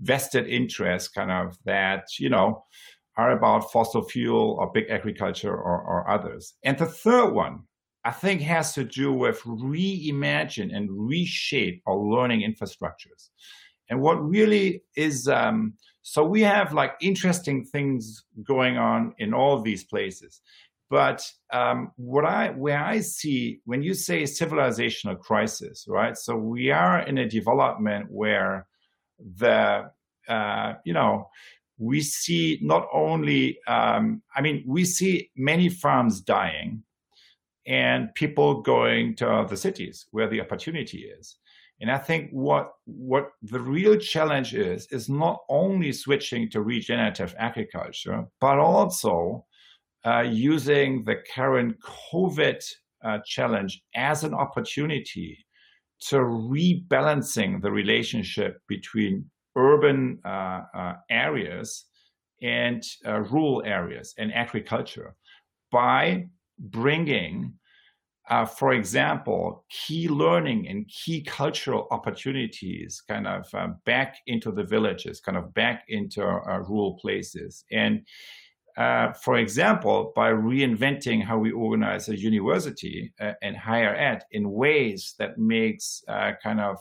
vested 0.00 0.46
interests 0.46 1.08
kind 1.08 1.30
of 1.30 1.56
that 1.64 2.04
you 2.18 2.28
know 2.28 2.64
are 3.18 3.32
about 3.32 3.70
fossil 3.72 4.02
fuel 4.02 4.56
or 4.60 4.70
big 4.72 4.88
agriculture 4.88 5.52
or, 5.52 5.82
or 5.82 6.08
others. 6.08 6.54
And 6.64 6.78
the 6.78 6.86
third 6.86 7.32
one, 7.32 7.64
I 8.04 8.12
think, 8.12 8.40
has 8.42 8.72
to 8.74 8.84
do 8.84 9.12
with 9.12 9.40
reimagine 9.42 10.74
and 10.74 10.88
reshape 10.90 11.82
our 11.86 11.98
learning 11.98 12.40
infrastructures. 12.40 13.30
And 13.90 14.00
what 14.00 14.24
really 14.24 14.82
is, 14.96 15.26
um, 15.26 15.74
so 16.02 16.24
we 16.24 16.42
have 16.42 16.72
like 16.72 16.94
interesting 17.00 17.64
things 17.64 18.24
going 18.44 18.78
on 18.78 19.14
in 19.18 19.34
all 19.34 19.60
these 19.60 19.84
places. 19.84 20.40
But 20.88 21.28
um, 21.52 21.90
what 21.96 22.24
I, 22.24 22.50
where 22.50 22.82
I 22.82 23.00
see 23.00 23.60
when 23.64 23.82
you 23.82 23.94
say 23.94 24.22
civilizational 24.22 25.18
crisis, 25.18 25.86
right? 25.88 26.16
So 26.16 26.36
we 26.36 26.70
are 26.70 27.00
in 27.00 27.18
a 27.18 27.28
development 27.28 28.06
where 28.10 28.66
the, 29.18 29.90
uh, 30.28 30.74
you 30.84 30.92
know, 30.92 31.28
we 31.78 32.00
see 32.00 32.58
not 32.60 32.88
only, 32.92 33.58
um, 33.66 34.22
I 34.34 34.40
mean, 34.40 34.64
we 34.66 34.84
see 34.84 35.30
many 35.36 35.68
farms 35.68 36.20
dying 36.20 36.82
and 37.66 38.12
people 38.14 38.62
going 38.62 39.14
to 39.16 39.46
the 39.48 39.56
cities 39.56 40.06
where 40.10 40.28
the 40.28 40.40
opportunity 40.40 41.06
is. 41.18 41.36
And 41.80 41.90
I 41.90 41.98
think 41.98 42.30
what 42.32 42.72
what 42.86 43.30
the 43.42 43.60
real 43.60 43.96
challenge 43.96 44.52
is 44.52 44.88
is 44.90 45.08
not 45.08 45.38
only 45.48 45.92
switching 45.92 46.50
to 46.50 46.62
regenerative 46.62 47.36
agriculture, 47.38 48.24
but 48.40 48.58
also 48.58 49.44
uh, 50.04 50.22
using 50.22 51.04
the 51.04 51.16
current 51.32 51.76
COVID 52.10 52.64
uh, 53.04 53.18
challenge 53.24 53.80
as 53.94 54.24
an 54.24 54.34
opportunity 54.34 55.38
to 56.00 56.16
rebalancing 56.16 57.62
the 57.62 57.70
relationship 57.70 58.60
between 58.66 59.30
urban 59.58 60.20
uh, 60.24 60.62
uh, 60.72 60.94
areas 61.10 61.84
and 62.40 62.82
uh, 63.04 63.20
rural 63.20 63.62
areas 63.66 64.14
and 64.16 64.32
agriculture 64.32 65.14
by 65.72 66.26
bringing 66.58 67.52
uh, 68.30 68.44
for 68.44 68.74
example, 68.74 69.64
key 69.70 70.06
learning 70.06 70.68
and 70.68 70.86
key 70.86 71.22
cultural 71.22 71.88
opportunities 71.90 73.02
kind 73.08 73.26
of 73.26 73.46
uh, 73.54 73.68
back 73.86 74.18
into 74.26 74.52
the 74.52 74.62
villages, 74.62 75.18
kind 75.18 75.38
of 75.38 75.54
back 75.54 75.84
into 75.88 76.22
uh, 76.22 76.58
rural 76.68 76.98
places. 77.00 77.64
And 77.72 78.02
for 79.24 79.38
example, 79.38 80.12
by 80.14 80.30
reinventing 80.30 81.24
how 81.24 81.38
we 81.38 81.52
organize 81.52 82.10
a 82.10 82.16
university 82.18 83.12
and 83.42 83.56
higher 83.56 83.94
ed 83.96 84.24
in 84.30 84.50
ways 84.50 85.14
that 85.18 85.38
makes 85.38 86.04
kind 86.42 86.60
of 86.60 86.76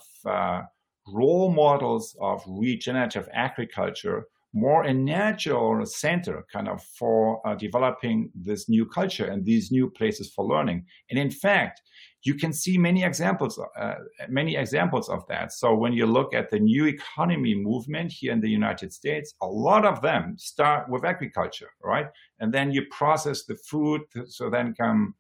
role 1.08 1.52
models 1.52 2.16
of 2.20 2.44
regenerative 2.48 3.28
agriculture 3.34 4.28
more 4.54 4.84
a 4.84 4.94
natural 4.94 5.86
center 5.86 6.46
kind 6.52 6.68
of 6.68 6.82
for 6.84 7.46
uh, 7.46 7.54
developing 7.56 8.32
this 8.34 8.70
new 8.70 8.86
culture 8.86 9.26
and 9.26 9.46
these 9.46 9.72
new 9.72 9.90
places 9.90 10.32
for 10.34 10.46
learning. 10.46 10.86
And 11.10 11.20
in 11.20 11.30
fact, 11.30 11.82
you 12.24 12.34
can 12.34 12.52
see 12.52 12.78
many 12.78 13.04
examples, 13.04 13.60
uh, 13.80 13.94
many 14.28 14.56
examples 14.56 15.10
of 15.10 15.26
that. 15.28 15.54
So 15.54 15.76
when 15.76 15.94
you 15.94 16.06
look 16.06 16.34
at 16.34 16.50
the 16.50 16.60
new 16.60 16.86
economy 16.86 17.56
movement 17.56 18.12
here 18.12 18.34
in 18.34 18.42
the 18.42 18.50
United 18.50 18.92
States, 18.92 19.36
a 19.42 19.48
lot 19.48 19.86
of 19.86 20.02
them 20.02 20.36
start 20.38 20.90
with 20.90 21.06
agriculture, 21.06 21.70
right? 21.84 22.08
And 22.40 22.52
then 22.54 22.72
you 22.72 22.86
process 22.90 23.44
the 23.44 23.56
food, 23.56 24.02
so 24.28 24.50
then 24.50 24.74
come, 24.74 25.14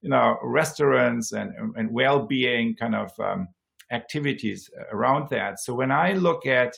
you 0.00 0.08
know, 0.08 0.36
restaurants 0.42 1.32
and 1.32 1.52
and 1.76 1.92
well-being 1.92 2.74
kind 2.76 2.94
of 2.94 3.10
um, 3.20 3.48
activities 3.90 4.70
around 4.92 5.28
that. 5.30 5.60
So 5.60 5.74
when 5.74 5.90
I 5.90 6.12
look 6.12 6.46
at 6.46 6.74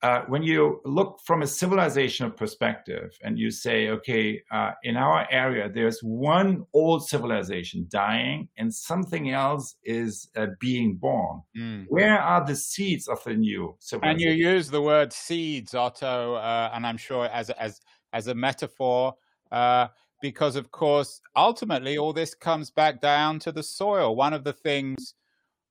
uh, 0.00 0.22
when 0.28 0.44
you 0.44 0.80
look 0.84 1.18
from 1.24 1.42
a 1.42 1.44
civilizational 1.44 2.36
perspective 2.36 3.10
and 3.22 3.36
you 3.36 3.50
say, 3.50 3.88
okay, 3.88 4.40
uh, 4.52 4.70
in 4.84 4.96
our 4.96 5.26
area, 5.30 5.68
there's 5.68 5.98
one 6.00 6.64
old 6.72 7.06
civilization 7.08 7.86
dying 7.90 8.48
and 8.56 8.72
something 8.72 9.30
else 9.30 9.74
is 9.82 10.28
uh, 10.36 10.46
being 10.60 10.94
born. 10.94 11.42
Mm. 11.58 11.86
Where 11.88 12.16
are 12.16 12.46
the 12.46 12.54
seeds 12.54 13.08
of 13.08 13.22
the 13.24 13.34
new 13.34 13.74
civilization? 13.80 14.28
And 14.28 14.38
you 14.38 14.50
use 14.50 14.70
the 14.70 14.82
word 14.82 15.12
seeds, 15.12 15.74
Otto, 15.74 16.34
uh, 16.34 16.70
and 16.72 16.86
I'm 16.86 16.96
sure 16.96 17.26
as, 17.26 17.50
as, 17.50 17.80
as 18.12 18.28
a 18.28 18.34
metaphor, 18.34 19.14
uh, 19.50 19.88
because 20.22 20.54
of 20.54 20.70
course, 20.70 21.20
ultimately, 21.34 21.98
all 21.98 22.12
this 22.12 22.34
comes 22.34 22.70
back 22.70 23.00
down 23.00 23.40
to 23.40 23.52
the 23.52 23.62
soil. 23.64 24.14
One 24.14 24.32
of 24.32 24.44
the 24.44 24.52
things 24.52 25.14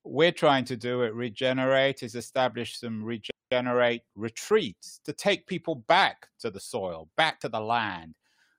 we're 0.10 0.32
trying 0.32 0.66
to 0.66 0.78
do 0.78 1.04
at 1.04 1.14
Regenerate 1.14 2.04
is 2.04 2.16
establish 2.16 2.80
some 2.80 3.04
Regenerate 3.04 4.04
retreats 4.16 5.00
to 5.06 5.14
take 5.14 5.48
people 5.48 5.76
back 5.76 6.28
to 6.40 6.50
the 6.50 6.60
soil, 6.60 7.10
back 7.18 7.40
to 7.42 7.50
the 7.50 7.60
land. 7.60 8.16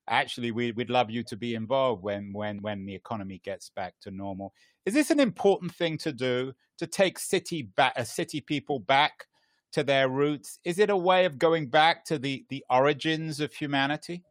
Actually, 0.09 0.51
we, 0.51 0.73
would 0.73 0.89
love 0.89 1.11
you 1.11 1.23
to 1.25 1.37
be 1.37 1.55
involved 1.55 2.03
when, 2.03 2.33
when, 2.33 2.63
when 2.63 2.87
the 2.87 2.95
economy 2.95 3.41
gets 3.45 3.71
back 3.71 3.95
to 4.01 4.11
normal. 4.11 4.55
Is 4.87 4.95
this 4.95 5.11
an 5.11 5.21
important 5.21 5.75
thing 5.75 5.99
to 5.99 6.13
do 6.13 6.55
to 6.79 6.87
take 6.87 7.19
city 7.19 7.63
back, 7.63 7.93
uh, 7.97 8.05
city 8.05 8.41
people 8.41 8.79
back 8.79 9.27
to 9.73 9.85
their 9.85 10.09
roots? 10.09 10.61
Is 10.65 10.79
it 10.79 10.89
a 10.89 10.97
way 10.97 11.27
of 11.27 11.39
going 11.39 11.67
back 11.67 12.05
to 12.07 12.19
the, 12.19 12.45
the 12.49 12.65
origins 12.71 13.41
of 13.41 13.53
humanity? 13.53 14.23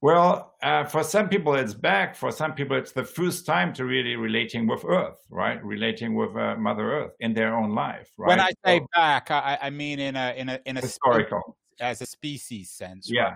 Well, 0.00 0.54
uh, 0.62 0.84
for 0.84 1.02
some 1.02 1.28
people 1.28 1.54
it's 1.54 1.74
back. 1.74 2.14
For 2.14 2.30
some 2.30 2.54
people 2.54 2.76
it's 2.76 2.92
the 2.92 3.04
first 3.04 3.44
time 3.46 3.72
to 3.74 3.84
really 3.84 4.14
relating 4.14 4.66
with 4.66 4.84
Earth, 4.84 5.24
right? 5.28 5.62
Relating 5.64 6.14
with 6.14 6.36
uh, 6.36 6.56
Mother 6.56 6.92
Earth 6.92 7.12
in 7.20 7.34
their 7.34 7.56
own 7.56 7.74
life. 7.74 8.10
Right? 8.16 8.28
When 8.28 8.40
I 8.40 8.50
say 8.64 8.78
so, 8.78 8.86
back, 8.94 9.30
I, 9.30 9.58
I, 9.60 9.70
mean 9.70 9.98
in 9.98 10.14
a 10.14 10.34
in 10.36 10.48
a 10.48 10.60
in 10.66 10.76
a 10.76 10.80
historical 10.80 11.56
as 11.80 12.00
a 12.00 12.06
species 12.06 12.70
sense. 12.70 13.10
Yeah. 13.10 13.34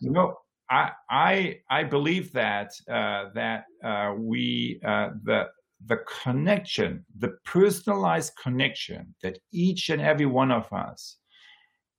No, 0.00 0.36
I 0.70 0.90
I 1.10 1.58
I 1.68 1.82
believe 1.82 2.32
that 2.32 2.72
uh, 2.88 3.30
that 3.34 3.64
uh, 3.82 4.14
we 4.16 4.80
uh, 4.84 5.10
the 5.24 5.48
the 5.86 5.98
connection, 6.22 7.04
the 7.18 7.36
personalized 7.44 8.32
connection 8.40 9.14
that 9.22 9.38
each 9.52 9.90
and 9.90 10.02
every 10.02 10.26
one 10.26 10.50
of 10.50 10.72
us 10.72 11.16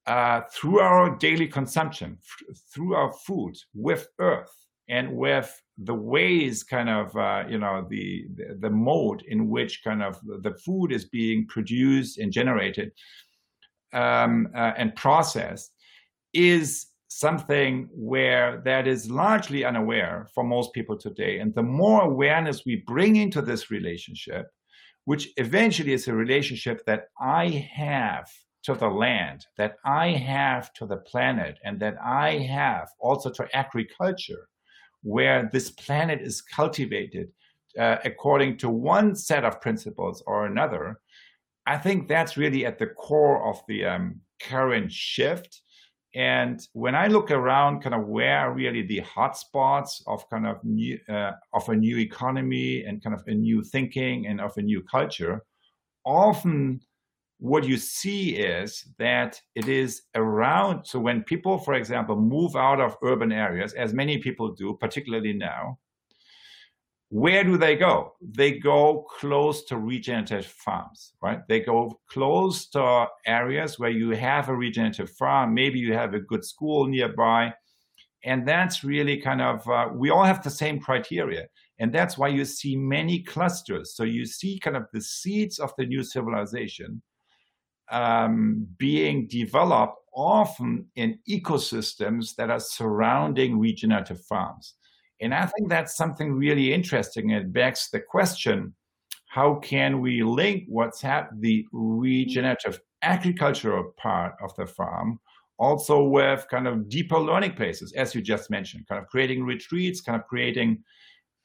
uh, 0.10 0.42
through 0.52 0.80
our 0.80 1.16
daily 1.18 1.48
consumption, 1.48 2.18
through 2.74 2.96
our 2.96 3.14
food 3.26 3.56
with 3.76 4.08
earth 4.20 4.52
and 4.90 5.16
with 5.16 5.50
the 5.78 5.94
ways 5.94 6.64
kind 6.64 6.90
of 6.90 7.16
uh, 7.16 7.44
you 7.48 7.60
know 7.60 7.86
the, 7.90 8.26
the, 8.36 8.58
the 8.60 8.70
mode 8.70 9.22
in 9.28 9.48
which 9.48 9.84
kind 9.84 10.02
of 10.02 10.20
the 10.42 10.56
food 10.66 10.92
is 10.92 11.06
being 11.06 11.46
produced 11.48 12.18
and 12.18 12.34
generated 12.34 12.92
um, 13.94 14.48
uh, 14.56 14.74
and 14.78 14.96
processed 14.96 15.72
is 16.34 16.88
something 17.08 17.88
where 17.92 18.62
that 18.66 18.88
is 18.88 19.12
largely 19.12 19.64
unaware 19.64 20.28
for 20.34 20.44
most 20.44 20.74
people 20.74 20.98
today. 20.98 21.40
And 21.40 21.54
the 21.54 21.64
more 21.64 22.02
awareness 22.02 22.64
we 22.66 22.84
bring 22.88 23.16
into 23.16 23.42
this 23.42 23.72
relationship 23.72 24.48
which 25.06 25.30
eventually 25.38 25.94
is 25.94 26.08
a 26.08 26.14
relationship 26.14 26.86
that 26.86 27.06
i 27.20 27.68
have 27.74 28.28
to 28.64 28.74
the 28.74 28.90
land, 28.90 29.46
that 29.58 29.76
I 29.86 30.10
have 30.10 30.74
to 30.74 30.86
the 30.86 30.98
planet, 30.98 31.58
and 31.64 31.80
that 31.80 31.96
I 32.04 32.38
have 32.40 32.90
also 33.00 33.30
to 33.32 33.48
agriculture, 33.54 34.48
where 35.04 35.50
this 35.52 35.72
planet 35.72 36.22
is 36.22 36.42
cultivated 36.42 37.30
uh, 37.78 37.98
according 38.04 38.58
to 38.58 38.70
one 38.70 39.16
set 39.16 39.46
of 39.46 39.62
principles 39.62 40.24
or 40.26 40.46
another, 40.46 41.00
I 41.66 41.78
think 41.78 42.08
that's 42.08 42.38
really 42.38 42.66
at 42.66 42.80
the 42.80 42.88
core 42.88 43.48
of 43.50 43.62
the 43.68 43.86
um, 43.86 44.22
current 44.42 44.92
shift. 44.92 45.62
And 46.16 46.60
when 46.74 46.96
I 46.96 47.08
look 47.08 47.30
around, 47.30 47.82
kind 47.82 47.94
of 47.94 48.08
where 48.08 48.52
really 48.52 48.82
the 48.82 49.02
hotspots 49.02 50.02
of 50.08 50.28
kind 50.30 50.48
of 50.48 50.58
new, 50.64 50.98
uh, 51.08 51.34
of 51.54 51.70
a 51.70 51.76
new 51.76 52.00
economy 52.00 52.84
and 52.84 53.04
kind 53.04 53.16
of 53.16 53.22
a 53.28 53.34
new 53.36 53.64
thinking 53.64 54.26
and 54.26 54.42
of 54.42 54.58
a 54.58 54.62
new 54.64 54.82
culture, 54.82 55.44
often 56.06 56.80
what 57.40 57.64
you 57.64 57.78
see 57.78 58.36
is 58.36 58.86
that 58.98 59.42
it 59.56 59.70
is 59.70 60.04
around. 60.16 60.86
So 60.86 61.00
when 61.00 61.24
people, 61.24 61.58
for 61.58 61.74
example, 61.74 62.18
move 62.18 62.56
out 62.58 62.82
of 62.82 62.98
urban 63.02 63.32
areas, 63.32 63.74
as 63.74 63.94
many 63.94 64.18
people 64.18 64.54
do, 64.54 64.78
particularly 64.80 65.34
now, 65.34 65.80
where 67.08 67.44
do 67.44 67.58
they 67.58 67.76
go? 67.76 68.14
They 68.22 68.60
go 68.60 69.08
close 69.10 69.64
to 69.66 69.78
regenerative 69.78 70.46
farms, 70.46 71.14
right? 71.24 71.40
They 71.48 71.62
go 71.62 72.00
close 72.08 72.68
to 72.72 73.08
areas 73.26 73.80
where 73.80 73.90
you 73.90 74.12
have 74.12 74.50
a 74.50 74.56
regenerative 74.56 75.10
farm. 75.10 75.54
Maybe 75.54 75.80
you 75.80 75.94
have 75.94 76.14
a 76.14 76.20
good 76.20 76.46
school 76.46 76.88
nearby. 76.88 77.54
And 78.26 78.46
that's 78.46 78.84
really 78.84 79.18
kind 79.18 79.42
of, 79.42 79.68
uh, 79.68 79.88
we 79.94 80.10
all 80.10 80.26
have 80.26 80.44
the 80.44 80.50
same 80.52 80.80
criteria. 80.80 81.48
And 81.80 81.92
that's 81.92 82.18
why 82.18 82.28
you 82.28 82.44
see 82.44 82.76
many 82.76 83.24
clusters. 83.24 83.96
So 83.96 84.04
you 84.04 84.26
see 84.26 84.60
kind 84.60 84.76
of 84.76 84.86
the 84.92 85.02
seeds 85.02 85.58
of 85.58 85.72
the 85.78 85.86
new 85.86 86.04
civilization 86.04 87.02
um, 87.92 88.68
being 88.78 89.28
developed 89.28 89.96
often 90.14 90.86
in 90.96 91.20
ecosystems 91.30 92.36
that 92.36 92.50
are 92.50 92.60
surrounding 92.60 93.60
regenerative 93.60 94.22
farms. 94.26 94.76
And 95.22 95.34
I 95.34 95.46
think 95.46 95.70
that's 95.70 95.96
something 95.96 96.34
really 96.34 96.74
interesting. 96.74 97.32
It 97.32 97.52
begs 97.52 97.90
the 97.92 98.00
question 98.00 98.74
how 99.28 99.56
can 99.56 100.02
we 100.02 100.24
link 100.24 100.64
what's 100.68 101.02
happening, 101.02 101.42
the 101.42 101.66
regenerative 101.72 102.80
agricultural 103.04 103.94
part 103.98 104.34
of 104.42 104.56
the 104.56 104.66
farm, 104.66 105.20
also 105.60 106.02
with 106.04 106.48
kind 106.50 106.68
of 106.68 106.90
deeper 106.90 107.20
learning 107.20 107.54
places, 107.54 107.94
as 107.94 108.16
you 108.16 108.22
just 108.22 108.50
mentioned, 108.50 108.88
kind 108.88 109.00
of 109.00 109.08
creating 109.08 109.44
retreats, 109.44 110.02
kind 110.02 110.20
of 110.20 110.26
creating 110.28 110.84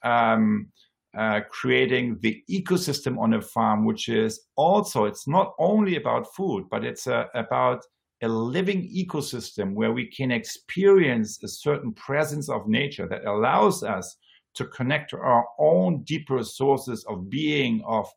um, 0.02 0.68
uh, 1.16 1.40
creating 1.50 2.18
the 2.20 2.42
ecosystem 2.50 3.18
on 3.18 3.34
a 3.34 3.40
farm, 3.40 3.84
which 3.84 4.08
is 4.08 4.40
also, 4.56 5.04
it's 5.04 5.28
not 5.28 5.54
only 5.58 5.96
about 5.96 6.34
food, 6.34 6.64
but 6.70 6.84
it's 6.84 7.06
uh, 7.06 7.24
about 7.34 7.84
a 8.22 8.28
living 8.28 8.82
ecosystem 8.82 9.74
where 9.74 9.92
we 9.92 10.06
can 10.06 10.30
experience 10.30 11.42
a 11.42 11.48
certain 11.48 11.92
presence 11.92 12.48
of 12.48 12.66
nature 12.66 13.06
that 13.06 13.24
allows 13.26 13.82
us 13.82 14.16
to 14.54 14.64
connect 14.66 15.10
to 15.10 15.18
our 15.18 15.44
own 15.58 16.02
deeper 16.04 16.42
sources 16.42 17.04
of 17.08 17.28
being, 17.28 17.82
of 17.86 18.08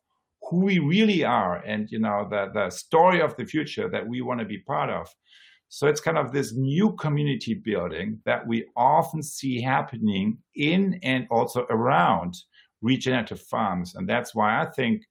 who 0.48 0.60
we 0.60 0.78
really 0.78 1.24
are, 1.24 1.56
and 1.66 1.90
you 1.90 1.98
know 1.98 2.26
the 2.30 2.50
the 2.54 2.70
story 2.70 3.20
of 3.20 3.36
the 3.36 3.44
future 3.44 3.88
that 3.88 4.06
we 4.06 4.22
want 4.22 4.40
to 4.40 4.46
be 4.46 4.58
part 4.58 4.88
of. 4.88 5.08
So 5.68 5.86
it's 5.86 6.00
kind 6.00 6.16
of 6.16 6.32
this 6.32 6.54
new 6.54 6.94
community 6.94 7.54
building 7.54 8.20
that 8.24 8.46
we 8.46 8.64
often 8.74 9.22
see 9.22 9.60
happening 9.60 10.38
in 10.54 10.98
and 11.02 11.26
also 11.30 11.66
around 11.68 12.34
regenerative 12.82 13.40
farms. 13.40 13.94
And 13.94 14.08
that's 14.08 14.34
why 14.34 14.62
I 14.62 14.66
think 14.66 15.02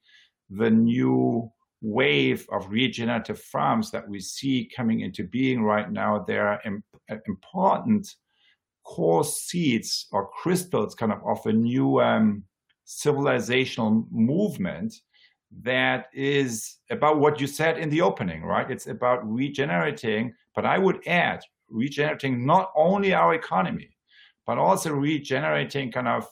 the 0.50 0.70
new 0.70 1.52
wave 1.82 2.48
of 2.52 2.70
regenerative 2.70 3.40
farms 3.40 3.92
that 3.92 4.08
we 4.08 4.20
see 4.20 4.70
coming 4.76 5.02
into 5.02 5.24
being 5.24 5.64
right 5.64 5.92
now, 5.92 6.24
they 6.28 6.38
are 6.38 6.62
important 7.28 8.16
core 8.84 9.24
seeds 9.24 10.08
or 10.12 10.30
crystals 10.30 10.96
kind 10.96 11.12
of 11.12 11.20
of 11.26 11.46
a 11.46 11.52
new 11.52 12.00
um, 12.00 12.44
civilizational 12.88 14.06
movement 14.12 14.94
that 15.62 16.08
is 16.14 16.78
about 16.90 17.20
what 17.20 17.40
you 17.40 17.48
said 17.48 17.78
in 17.78 17.90
the 17.90 18.02
opening, 18.02 18.44
right? 18.44 18.72
It's 18.72 18.88
about 18.88 19.30
regenerating, 19.30 20.34
but 20.56 20.66
I 20.66 20.78
would 20.78 21.06
add 21.08 21.42
regenerating 21.70 22.46
not 22.46 22.72
only 22.76 23.14
our 23.14 23.34
economy, 23.34 23.90
but 24.46 24.58
also 24.58 24.92
regenerating 24.92 25.92
kind 25.92 26.08
of 26.08 26.26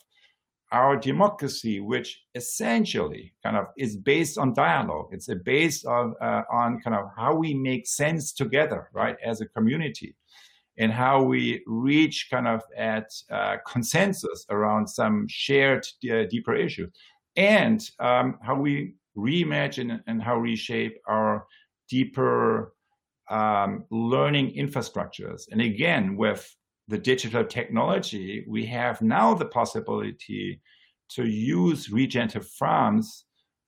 our 0.71 0.97
democracy, 0.97 1.79
which 1.79 2.21
essentially 2.33 3.33
kind 3.43 3.57
of 3.57 3.67
is 3.77 3.95
based 3.97 4.37
on 4.37 4.53
dialogue. 4.53 5.09
It's 5.11 5.29
based 5.45 5.85
on 5.85 6.15
uh, 6.21 6.43
on 6.51 6.81
kind 6.81 6.95
of 6.95 7.05
how 7.15 7.35
we 7.35 7.53
make 7.53 7.87
sense 7.87 8.33
together, 8.33 8.89
right, 8.93 9.17
as 9.23 9.41
a 9.41 9.47
community. 9.47 10.15
and 10.77 10.91
how 10.91 11.21
we 11.23 11.63
reach 11.67 12.27
kind 12.29 12.47
of 12.47 12.61
at 12.77 13.09
uh, 13.31 13.57
consensus 13.65 14.45
around 14.49 14.87
some 14.87 15.25
shared 15.29 15.85
uh, 16.11 16.23
deeper 16.29 16.55
issues, 16.55 16.91
and 17.35 17.89
um, 17.99 18.37
how 18.41 18.55
we 18.55 18.95
reimagine 19.17 19.99
and 20.07 20.21
how 20.21 20.37
we 20.39 20.55
shape 20.55 20.97
our 21.07 21.45
deeper 21.89 22.73
um, 23.29 23.85
learning 23.89 24.53
infrastructures. 24.55 25.43
And 25.51 25.61
again, 25.61 26.17
with 26.17 26.53
the 26.87 26.97
digital 26.97 27.43
technology, 27.43 28.45
we 28.47 28.65
have 28.65 29.01
now 29.01 29.33
the 29.33 29.45
possibility 29.45 30.61
to 31.09 31.25
use 31.25 31.89
regenerative 31.89 32.47
farms 32.47 33.25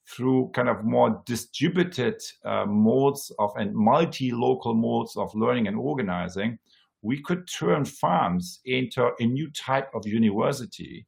through 0.10 0.50
kind 0.54 0.70
of 0.70 0.86
more 0.86 1.22
distributed 1.26 2.22
uh, 2.46 2.66
modes 2.66 3.32
of 3.40 3.52
and 3.58 3.76
multi-local 3.76 4.74
modes 4.74 5.16
of 5.18 5.34
learning 5.36 5.68
and 5.68 5.78
organizing, 5.78 6.58
we 7.02 7.22
could 7.22 7.48
turn 7.48 7.84
farms 7.84 8.60
into 8.66 9.12
a 9.20 9.26
new 9.26 9.50
type 9.52 9.90
of 9.94 10.08
university 10.08 11.06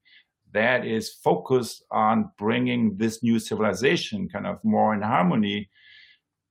that 0.52 0.86
is 0.86 1.14
focused 1.24 1.84
on 1.92 2.30
bringing 2.38 2.98
this 2.98 3.24
new 3.24 3.40
civilization 3.40 4.28
kind 4.28 4.48
of 4.48 4.60
more 4.64 4.94
in 4.94 5.02
harmony 5.02 5.70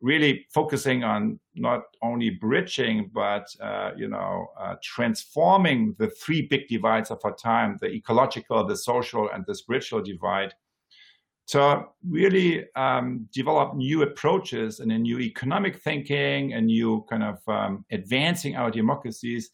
really 0.01 0.47
focusing 0.53 1.03
on 1.03 1.41
not 1.55 1.83
only 2.03 2.31
bridging 2.31 3.11
but 3.13 3.47
uh, 3.61 3.91
you 3.97 4.09
know 4.09 4.47
uh, 4.61 4.77
transforming 4.83 5.95
the 5.99 6.09
three 6.09 6.43
big 6.43 6.69
divides 6.69 7.11
of 7.11 7.19
our 7.25 7.35
time 7.35 7.77
the 7.81 7.89
ecological 7.89 8.65
the 8.65 8.77
social 8.77 9.29
and 9.31 9.45
the 9.47 9.55
spiritual 9.55 10.01
divide 10.01 10.55
to 11.49 11.83
really 12.07 12.67
um, 12.77 13.27
develop 13.33 13.75
new 13.75 14.03
approaches 14.03 14.81
and 14.81 14.93
a 14.93 14.99
new 14.99 15.19
economic 15.19 15.81
thinking 15.83 16.53
and 16.53 16.67
new 16.67 17.05
kind 17.09 17.23
of 17.23 17.39
um, 17.49 17.85
advancing 17.91 18.55
our 18.55 18.71
democracies 18.71 19.51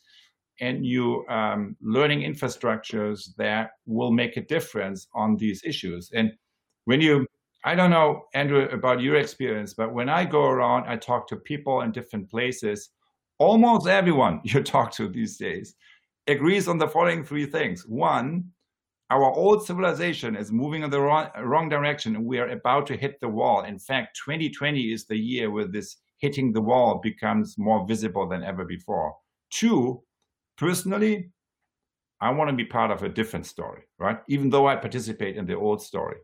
and 0.61 0.81
new 0.81 1.25
um, 1.29 1.77
learning 1.81 2.21
infrastructures 2.21 3.35
that 3.37 3.71
will 3.87 4.11
make 4.11 4.37
a 4.37 4.41
difference 4.41 5.07
on 5.15 5.37
these 5.37 5.63
issues. 5.65 6.11
And 6.13 6.33
when 6.85 7.01
you 7.01 7.27
I 7.65 7.75
don't 7.75 7.91
know, 7.91 8.25
Andrew, 8.35 8.69
about 8.71 9.01
your 9.01 9.17
experience, 9.17 9.73
but 9.73 9.95
when 9.95 10.09
I 10.09 10.25
go 10.25 10.45
around, 10.45 10.87
I 10.87 10.97
talk 10.97 11.27
to 11.29 11.37
people 11.37 11.81
in 11.81 11.93
different 11.93 12.31
places. 12.31 12.91
Almost 13.39 13.87
everyone 13.87 14.41
you 14.45 14.63
talk 14.63 14.93
to 14.93 15.09
these 15.09 15.39
days 15.39 15.75
agrees 16.27 16.69
on 16.69 16.79
the 16.79 16.89
following 16.89 17.25
three 17.25 17.47
things. 17.47 17.87
One, 17.87 18.45
our 19.11 19.33
old 19.33 19.67
civilization 19.67 20.37
is 20.37 20.51
moving 20.51 20.83
in 20.83 20.91
the 20.91 21.01
wrong, 21.01 21.29
wrong 21.43 21.69
direction 21.69 22.25
we 22.25 22.39
are 22.39 22.49
about 22.49 22.87
to 22.87 22.97
hit 22.97 23.21
the 23.21 23.29
wall. 23.29 23.65
In 23.65 23.79
fact, 23.79 24.19
2020 24.25 24.93
is 24.93 25.07
the 25.07 25.17
year 25.17 25.51
where 25.51 25.67
this 25.67 25.97
hitting 26.19 26.53
the 26.53 26.61
wall 26.61 27.01
becomes 27.03 27.59
more 27.59 27.87
visible 27.87 28.27
than 28.27 28.43
ever 28.43 28.65
before. 28.65 29.15
Two, 29.51 30.03
personally, 30.57 31.31
I 32.21 32.31
want 32.31 32.49
to 32.49 32.57
be 32.57 32.65
part 32.65 32.91
of 32.91 33.03
a 33.03 33.09
different 33.09 33.47
story, 33.47 33.83
right? 33.99 34.19
Even 34.29 34.49
though 34.49 34.67
I 34.67 34.77
participate 34.77 35.37
in 35.37 35.47
the 35.47 35.57
old 35.57 35.83
story. 35.83 36.17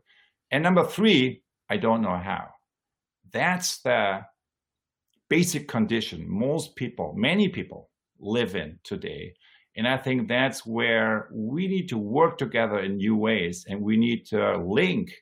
And 0.51 0.63
number 0.63 0.85
three, 0.85 1.43
I 1.69 1.77
don't 1.77 2.01
know 2.01 2.17
how. 2.17 2.49
That's 3.31 3.81
the 3.81 4.21
basic 5.29 5.67
condition 5.67 6.29
most 6.29 6.75
people, 6.75 7.13
many 7.15 7.47
people 7.47 7.89
live 8.19 8.55
in 8.55 8.77
today. 8.83 9.33
And 9.77 9.87
I 9.87 9.95
think 9.95 10.27
that's 10.27 10.65
where 10.65 11.29
we 11.31 11.67
need 11.67 11.87
to 11.89 11.97
work 11.97 12.37
together 12.37 12.79
in 12.79 12.97
new 12.97 13.15
ways 13.15 13.65
and 13.69 13.81
we 13.81 13.95
need 13.95 14.25
to 14.27 14.57
link 14.57 15.13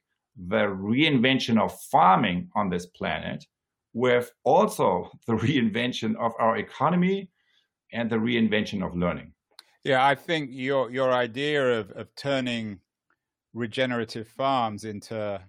the 0.47 0.65
reinvention 0.65 1.61
of 1.61 1.79
farming 1.91 2.49
on 2.55 2.69
this 2.69 2.87
planet 2.87 3.45
with 3.93 4.31
also 4.43 5.11
the 5.27 5.33
reinvention 5.33 6.15
of 6.15 6.33
our 6.39 6.57
economy 6.57 7.29
and 7.93 8.09
the 8.09 8.15
reinvention 8.15 8.85
of 8.85 8.95
learning. 8.95 9.31
Yeah, 9.83 10.05
I 10.05 10.15
think 10.15 10.49
your 10.51 10.91
your 10.91 11.11
idea 11.11 11.79
of, 11.79 11.91
of 11.91 12.13
turning 12.15 12.79
regenerative 13.53 14.27
farms 14.27 14.83
into 14.83 15.41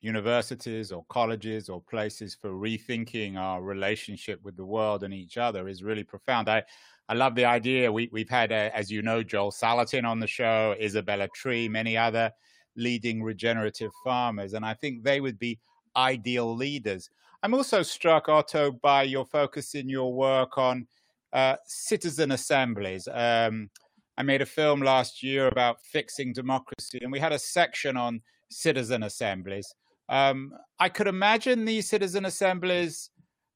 universities 0.00 0.92
or 0.92 1.04
colleges 1.08 1.68
or 1.68 1.80
places 1.82 2.34
for 2.34 2.50
rethinking 2.50 3.36
our 3.36 3.62
relationship 3.62 4.40
with 4.42 4.56
the 4.56 4.64
world 4.64 5.02
and 5.02 5.12
each 5.12 5.36
other 5.36 5.68
is 5.68 5.82
really 5.82 6.04
profound. 6.04 6.48
I, 6.48 6.62
I 7.08 7.14
love 7.14 7.34
the 7.34 7.44
idea. 7.44 7.90
We, 7.90 8.08
we've 8.12 8.28
had, 8.28 8.52
uh, 8.52 8.70
as 8.74 8.90
you 8.90 9.02
know, 9.02 9.22
Joel 9.22 9.50
Salatin 9.50 10.04
on 10.04 10.20
the 10.20 10.26
show, 10.26 10.76
Isabella 10.80 11.28
Tree, 11.34 11.68
many 11.68 11.96
other 11.96 12.30
leading 12.76 13.22
regenerative 13.22 13.90
farmers, 14.04 14.54
and 14.54 14.64
I 14.64 14.74
think 14.74 15.02
they 15.02 15.20
would 15.20 15.38
be 15.38 15.58
ideal 15.96 16.54
leaders. 16.54 17.10
I'm 17.42 17.54
also 17.54 17.82
struck, 17.82 18.28
Otto, 18.28 18.72
by 18.72 19.04
your 19.04 19.24
focus 19.24 19.74
in 19.74 19.88
your 19.88 20.12
work 20.12 20.58
on 20.58 20.86
uh, 21.32 21.56
citizen 21.66 22.32
assemblies. 22.32 23.08
Um, 23.12 23.70
I 24.18 24.22
made 24.24 24.42
a 24.42 24.46
film 24.46 24.82
last 24.82 25.22
year 25.22 25.46
about 25.46 25.80
fixing 25.80 26.32
democracy, 26.32 26.98
and 27.00 27.12
we 27.12 27.20
had 27.20 27.32
a 27.32 27.38
section 27.38 27.96
on 27.96 28.20
citizen 28.50 29.04
assemblies. 29.04 29.72
Um, 30.08 30.52
I 30.80 30.88
could 30.88 31.06
imagine 31.06 31.64
these 31.64 31.88
citizen 31.88 32.24
assemblies 32.24 33.10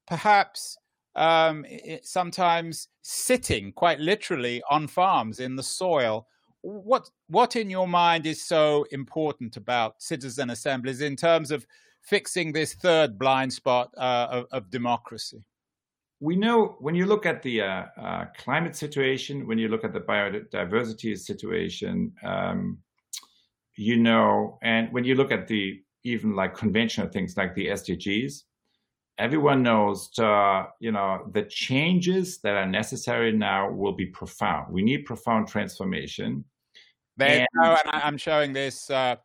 perhaps 0.06 0.76
um, 1.16 1.64
it, 1.68 2.06
sometimes 2.06 2.88
sitting 3.02 3.72
quite 3.72 3.98
literally 3.98 4.62
on 4.70 4.86
farms 4.86 5.40
in 5.40 5.56
the 5.56 5.64
soil. 5.64 6.28
What 6.60 7.10
what 7.26 7.56
in 7.56 7.68
your 7.68 7.88
mind 7.88 8.24
is 8.24 8.46
so 8.46 8.86
important 8.92 9.56
about 9.56 10.00
citizen 10.00 10.50
assemblies 10.50 11.00
in 11.00 11.16
terms 11.16 11.50
of 11.50 11.66
fixing 12.02 12.52
this 12.52 12.74
third 12.74 13.18
blind 13.18 13.52
spot 13.52 13.90
uh, 13.96 14.28
of, 14.30 14.46
of 14.52 14.70
democracy? 14.70 15.42
We 16.22 16.36
know 16.36 16.76
when 16.78 16.94
you 16.94 17.04
look 17.04 17.26
at 17.26 17.42
the 17.42 17.62
uh, 17.62 17.84
uh, 18.00 18.24
climate 18.38 18.76
situation, 18.76 19.44
when 19.48 19.58
you 19.58 19.66
look 19.66 19.82
at 19.82 19.92
the 19.92 20.00
biodiversity 20.00 21.18
situation, 21.18 22.12
um, 22.22 22.78
you 23.76 23.96
know, 23.96 24.56
and 24.62 24.92
when 24.92 25.02
you 25.02 25.16
look 25.16 25.32
at 25.32 25.48
the 25.48 25.82
even 26.04 26.36
like 26.36 26.56
conventional 26.56 27.08
things 27.08 27.36
like 27.36 27.56
the 27.56 27.66
SDGs, 27.66 28.42
everyone 29.18 29.64
knows, 29.64 30.16
uh, 30.20 30.66
you 30.78 30.92
know, 30.92 31.28
the 31.32 31.42
changes 31.42 32.38
that 32.42 32.54
are 32.54 32.68
necessary 32.68 33.32
now 33.32 33.68
will 33.72 33.96
be 33.96 34.06
profound. 34.06 34.72
We 34.72 34.82
need 34.82 35.04
profound 35.04 35.48
transformation. 35.48 36.44
There's 37.16 37.40
and, 37.40 37.48
no, 37.56 37.76
and 37.84 37.90
I'm 37.92 38.16
showing 38.16 38.52
this 38.52 38.88
uh, 38.90 39.16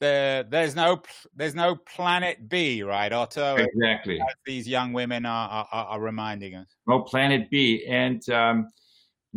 the, 0.00 0.46
there's 0.48 0.74
no 0.74 1.02
there's 1.34 1.54
no 1.54 1.76
planet 1.76 2.48
B, 2.48 2.82
right, 2.82 3.12
Otto? 3.12 3.56
Exactly. 3.56 4.20
these 4.44 4.68
young 4.68 4.92
women 4.92 5.26
are, 5.26 5.66
are, 5.72 5.86
are 5.86 6.00
reminding 6.00 6.54
us. 6.54 6.68
No 6.86 7.02
planet 7.02 7.48
B, 7.50 7.86
and 7.88 8.26
um, 8.30 8.68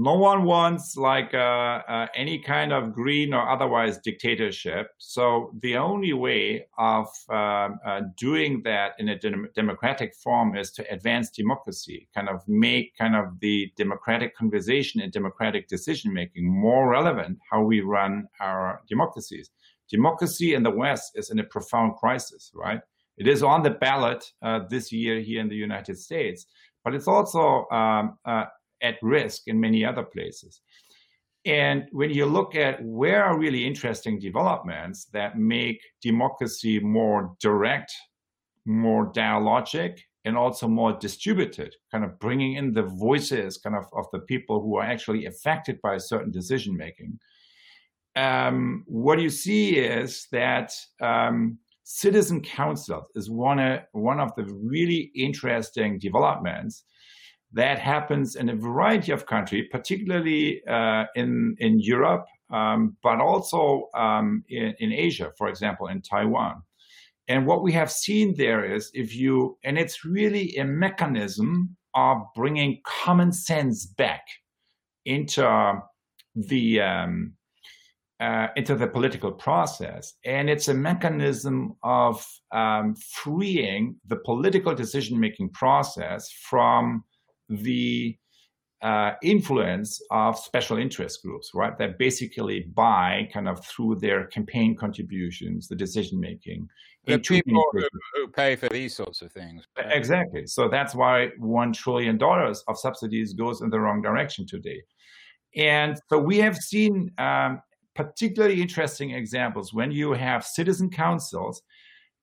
no 0.01 0.13
one 0.15 0.43
wants 0.43 0.95
like 0.95 1.33
uh, 1.33 1.81
uh, 1.87 2.07
any 2.15 2.39
kind 2.39 2.71
of 2.71 2.93
green 2.93 3.33
or 3.33 3.49
otherwise 3.49 3.97
dictatorship. 3.97 4.91
So 4.97 5.51
the 5.61 5.75
only 5.75 6.13
way 6.13 6.67
of 6.77 7.07
um, 7.29 7.79
uh, 7.85 8.01
doing 8.17 8.61
that 8.63 8.93
in 8.99 9.09
a 9.09 9.19
dem- 9.19 9.49
democratic 9.55 10.15
form 10.15 10.55
is 10.55 10.71
to 10.71 10.89
advance 10.89 11.31
democracy, 11.31 12.07
kind 12.15 12.29
of 12.29 12.47
make 12.47 12.95
kind 12.97 13.13
of 13.13 13.39
the 13.41 13.73
democratic 13.75 14.37
conversation 14.37 15.01
and 15.01 15.11
democratic 15.11 15.67
decision 15.67 16.13
making 16.13 16.49
more 16.49 16.89
relevant 16.89 17.37
how 17.51 17.61
we 17.61 17.81
run 17.81 18.25
our 18.39 18.81
democracies 18.87 19.49
democracy 19.89 20.54
in 20.54 20.63
the 20.63 20.71
West 20.71 21.13
is 21.15 21.32
in 21.32 21.39
a 21.39 21.43
profound 21.43 21.95
crisis, 21.95 22.52
right? 22.54 22.82
It 23.17 23.28
is 23.28 23.43
on 23.43 23.63
the 23.63 23.71
ballot 23.71 24.23
uh, 24.41 24.62
this 24.69 24.91
year 24.91 25.19
here 25.19 25.41
in 25.41 25.49
the 25.49 25.56
United 25.56 25.97
States, 25.97 26.45
but 26.84 26.95
it's 26.95 27.08
also 27.08 27.67
um, 27.69 28.17
uh, 28.25 28.45
at 28.82 28.95
risk 29.02 29.43
in 29.47 29.60
many 29.60 29.84
other 29.84 30.04
places. 30.04 30.62
And 31.45 31.86
when 31.91 32.12
you 32.12 32.25
look 32.25 32.56
at 32.56 32.84
where 32.84 33.23
are 33.23 33.38
really 33.38 33.65
interesting 33.65 34.19
developments 34.19 35.06
that 35.13 35.38
make 35.38 35.82
democracy 36.02 36.80
more 36.80 37.36
direct, 37.39 37.93
more 38.65 39.12
dialogic, 39.12 39.99
and 40.25 40.38
also 40.38 40.67
more 40.67 40.93
distributed, 40.93 41.75
kind 41.91 42.04
of 42.04 42.19
bringing 42.19 42.56
in 42.56 42.73
the 42.73 42.84
voices 42.84 43.58
kind 43.58 43.75
of 43.75 43.86
of 43.93 44.06
the 44.12 44.19
people 44.19 44.62
who 44.62 44.78
are 44.78 44.84
actually 44.84 45.25
affected 45.25 45.80
by 45.82 45.97
certain 45.97 46.32
decision 46.32 46.75
making, 46.75 47.17
um, 48.15 48.83
what 48.87 49.19
you 49.19 49.29
see 49.29 49.77
is 49.77 50.27
that 50.31 50.73
um, 51.01 51.57
citizen 51.83 52.41
councils 52.41 53.05
is 53.15 53.29
one, 53.29 53.59
uh, 53.59 53.81
one 53.93 54.19
of 54.19 54.33
the 54.35 54.45
really 54.45 55.11
interesting 55.15 55.99
developments 55.99 56.83
that 57.51 57.79
happens 57.79 58.35
in 58.35 58.49
a 58.49 58.55
variety 58.55 59.11
of 59.11 59.25
countries, 59.25 59.65
particularly 59.71 60.61
uh, 60.67 61.05
in, 61.15 61.55
in 61.59 61.79
Europe, 61.79 62.25
um, 62.53 62.95
but 63.01 63.19
also 63.19 63.89
um, 63.95 64.43
in, 64.49 64.73
in 64.79 64.91
Asia, 64.91 65.31
for 65.37 65.47
example, 65.47 65.87
in 65.87 66.01
Taiwan. 66.01 66.61
And 67.27 67.45
what 67.45 67.63
we 67.63 67.71
have 67.73 67.91
seen 67.91 68.35
there 68.37 68.65
is 68.65 68.91
if 68.93 69.15
you, 69.15 69.57
and 69.63 69.77
it's 69.77 70.03
really 70.03 70.55
a 70.57 70.65
mechanism 70.65 71.75
of 71.95 72.17
bringing 72.35 72.81
common 72.85 73.31
sense 73.31 73.85
back 73.85 74.25
into 75.05 75.41
the 76.35 76.81
um, 76.81 77.33
uh, 78.19 78.47
into 78.55 78.75
the 78.75 78.88
political 78.88 79.32
process. 79.32 80.13
And 80.25 80.49
it's 80.49 80.67
a 80.67 80.73
mechanism 80.73 81.75
of 81.84 82.25
um, 82.51 82.95
freeing 82.95 83.95
the 84.08 84.17
political 84.17 84.75
decision 84.75 85.19
making 85.19 85.49
process 85.49 86.29
from 86.49 87.03
the 87.47 88.17
uh, 88.82 89.12
influence 89.21 90.01
of 90.12 90.38
special 90.38 90.77
interest 90.77 91.21
groups, 91.23 91.51
right? 91.53 91.77
That 91.77 91.97
basically 91.97 92.62
buy 92.73 93.29
kind 93.34 93.47
of 93.47 93.65
through 93.65 93.95
their 93.95 94.27
campaign 94.27 94.75
contributions, 94.75 95.67
the 95.67 95.75
decision 95.75 96.19
making. 96.19 96.67
The 97.05 97.19
people 97.19 97.63
who, 97.71 97.82
who, 98.13 98.27
pay 98.27 98.55
for 98.55 98.69
these 98.69 98.95
sorts 98.95 99.21
of 99.21 99.32
things. 99.32 99.63
Exactly. 99.77 100.45
So 100.45 100.69
that's 100.69 100.93
why 100.93 101.29
one 101.39 101.73
trillion 101.73 102.17
dollars 102.17 102.63
of 102.67 102.77
subsidies 102.77 103.34
goes 103.34 103.62
in 103.62 103.69
the 103.69 103.79
wrong 103.79 104.01
direction 104.01 104.45
today. 104.45 104.82
And 105.55 105.99
so 106.10 106.19
we 106.19 106.38
have 106.38 106.55
seen 106.55 107.12
um, 107.17 107.62
particularly 107.99 108.62
interesting 108.62 109.12
examples. 109.12 109.73
When 109.73 109.91
you 109.91 110.13
have 110.13 110.45
citizen 110.45 110.89
councils. 110.89 111.62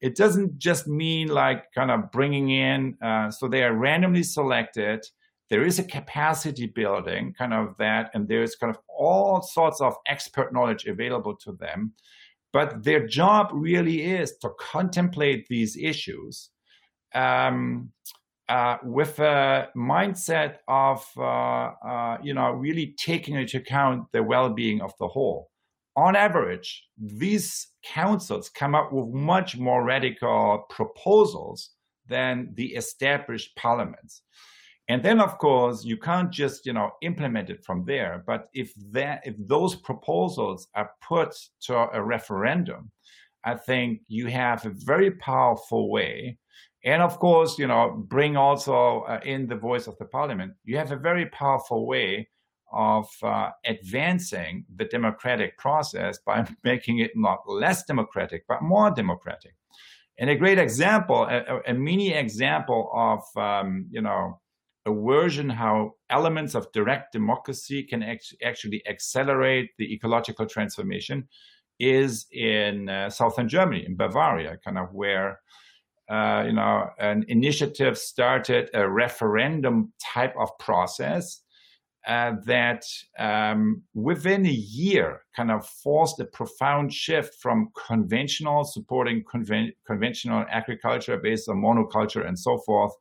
It 0.01 0.15
doesn't 0.15 0.59
just 0.59 0.87
mean 0.87 1.29
like 1.29 1.73
kind 1.75 1.91
of 1.91 2.11
bringing 2.11 2.51
in, 2.51 2.97
uh, 3.03 3.31
so 3.31 3.49
they 3.49 3.63
are 3.63 3.75
randomly 3.75 4.23
selected. 4.23 5.01
There 5.49 5.65
is 5.65 5.79
a 5.79 5.85
capacity 5.85 6.67
building 6.67 7.35
kind 7.39 7.55
of 7.55 7.77
that 7.79 8.11
and 8.13 8.29
there's 8.29 8.57
kind 8.57 8.75
of 8.75 8.79
all 8.89 9.41
sorts 9.41 9.81
of 9.81 9.95
expert 10.07 10.53
knowledge 10.53 10.85
available 10.85 11.35
to 11.45 11.53
them. 11.53 11.93
But 12.53 12.85
their 12.85 13.07
job 13.07 13.51
really 13.53 14.03
is 14.03 14.37
to 14.43 14.51
contemplate 14.59 15.47
these 15.49 15.77
issues 15.77 16.51
um, 17.15 17.91
uh, 18.49 18.77
with 18.83 19.19
a 19.19 19.69
mindset 19.75 20.57
of 20.69 21.07
uh, 21.17 21.71
uh, 21.91 22.19
you 22.23 22.35
know 22.35 22.51
really 22.53 22.95
taking 22.99 23.35
into 23.35 23.57
account 23.59 24.07
the 24.13 24.23
well-being 24.23 24.81
of 24.83 24.93
the 25.01 25.09
whole 25.09 25.51
on 25.97 26.15
average 26.15 26.85
these 26.99 27.69
councils 27.83 28.49
come 28.51 28.75
up 28.75 28.93
with 28.93 29.09
much 29.09 29.57
more 29.57 29.85
radical 29.85 30.65
proposals 30.69 31.71
than 32.07 32.53
the 32.55 32.75
established 32.75 33.57
parliaments. 33.57 34.23
And 34.89 35.03
then 35.03 35.21
of 35.21 35.39
course 35.39 35.85
you 35.85 35.97
can't 35.97 36.31
just 36.31 36.67
you 36.67 36.73
know 36.73 36.93
implement 37.03 37.51
it 37.51 37.65
from 37.65 37.85
there. 37.85 38.23
But 38.27 38.49
if 38.55 38.73
that 38.93 39.23
if 39.25 39.35
those 39.39 39.75
proposals 39.75 40.69
are 40.75 40.91
put 41.03 41.35
to 41.63 41.75
a 41.93 42.03
referendum 42.03 42.91
i 43.45 43.55
think 43.55 44.01
you 44.09 44.27
have 44.27 44.65
a 44.67 44.71
very 44.71 45.11
powerful 45.13 45.91
way. 45.91 46.39
And 46.85 47.03
of 47.03 47.19
course 47.19 47.59
you 47.59 47.67
know 47.67 48.05
bring 48.09 48.37
also 48.37 49.01
uh, 49.09 49.21
in 49.25 49.49
the 49.49 49.57
voice 49.57 49.87
of 49.89 49.99
the 49.99 50.05
parliament 50.05 50.53
you 50.65 50.77
have 50.77 50.93
a 50.93 50.97
very 50.97 51.27
powerful 51.27 51.87
way 51.87 52.29
of 52.73 53.09
uh, 53.23 53.51
advancing 53.65 54.65
the 54.77 54.85
democratic 54.85 55.57
process 55.59 56.19
by 56.25 56.47
making 56.65 56.99
it 56.99 57.13
not 57.15 57.41
less 57.47 57.85
democratic 57.85 58.45
but 58.49 58.63
more 58.63 58.91
democratic. 58.91 59.55
And 60.19 60.31
a 60.31 60.35
great 60.35 60.59
example 60.59 61.25
a, 61.25 61.61
a 61.67 61.75
mini 61.75 62.13
example 62.13 62.91
of 62.95 63.23
um, 63.37 63.87
you 63.91 64.01
know 64.01 64.41
a 64.87 64.93
version 64.95 65.51
how 65.51 65.95
elements 66.11 66.55
of 66.55 66.71
direct 66.73 67.13
democracy 67.13 67.83
can 67.83 68.03
act- 68.03 68.37
actually 68.43 68.83
accelerate 68.89 69.71
the 69.79 69.93
ecological 69.93 70.47
transformation 70.47 71.29
is 71.79 72.27
in 72.33 72.89
uh, 72.89 73.11
southern 73.11 73.49
Germany, 73.49 73.85
in 73.85 73.97
Bavaria, 73.97 74.57
kind 74.65 74.79
of 74.79 74.93
where 74.93 75.41
uh, 76.09 76.45
you 76.47 76.53
know 76.53 76.89
an 76.99 77.25
initiative 77.29 77.99
started 77.99 78.71
a 78.75 78.89
referendum 78.89 79.93
type 80.01 80.35
of 80.39 80.57
process 80.59 81.43
uh, 82.07 82.33
that 82.45 82.85
um, 83.19 83.83
within 83.95 84.47
a 84.47 84.51
year 84.51 85.23
kind 85.35 85.51
of 85.51 85.67
forced 85.67 86.21
a 86.21 86.25
profound 86.25 86.93
shift 86.93 87.35
from 87.41 87.69
conventional 87.87 88.65
supporting 88.65 89.25
conven- 89.25 89.75
conventional 89.87 90.45
agriculture 90.51 91.19
based 91.19 91.49
on 91.49 91.57
monoculture 91.57 92.27
and 92.27 92.39
so 92.39 92.59
forth 92.59 92.93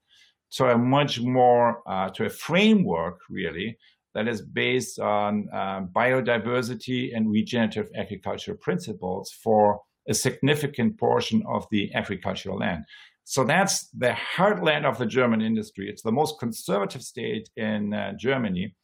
to 0.52 0.70
a 0.70 0.78
much 0.78 1.22
more 1.22 1.82
uh, 1.88 2.10
to 2.10 2.26
a 2.26 2.30
framework 2.30 3.20
really 3.30 3.78
that 4.16 4.28
is 4.28 4.42
based 4.42 4.98
on 4.98 5.48
uh, 5.54 5.82
biodiversity 5.94 7.16
and 7.16 7.30
regenerative 7.30 7.90
agriculture 7.96 8.56
principles 8.56 9.32
for 9.44 9.82
a 10.08 10.14
significant 10.14 10.98
portion 10.98 11.44
of 11.48 11.66
the 11.70 11.94
agricultural 11.94 12.58
land. 12.58 12.86
So 13.26 13.44
that's 13.44 13.90
the 13.90 14.16
heartland 14.38 14.86
of 14.86 14.98
the 14.98 15.06
German 15.06 15.42
industry. 15.42 15.90
It's 15.90 16.04
the 16.04 16.12
most 16.12 16.40
conservative 16.40 17.02
state 17.02 17.50
in 17.58 17.94
uh, 17.94 18.14
Germany. 18.18 18.76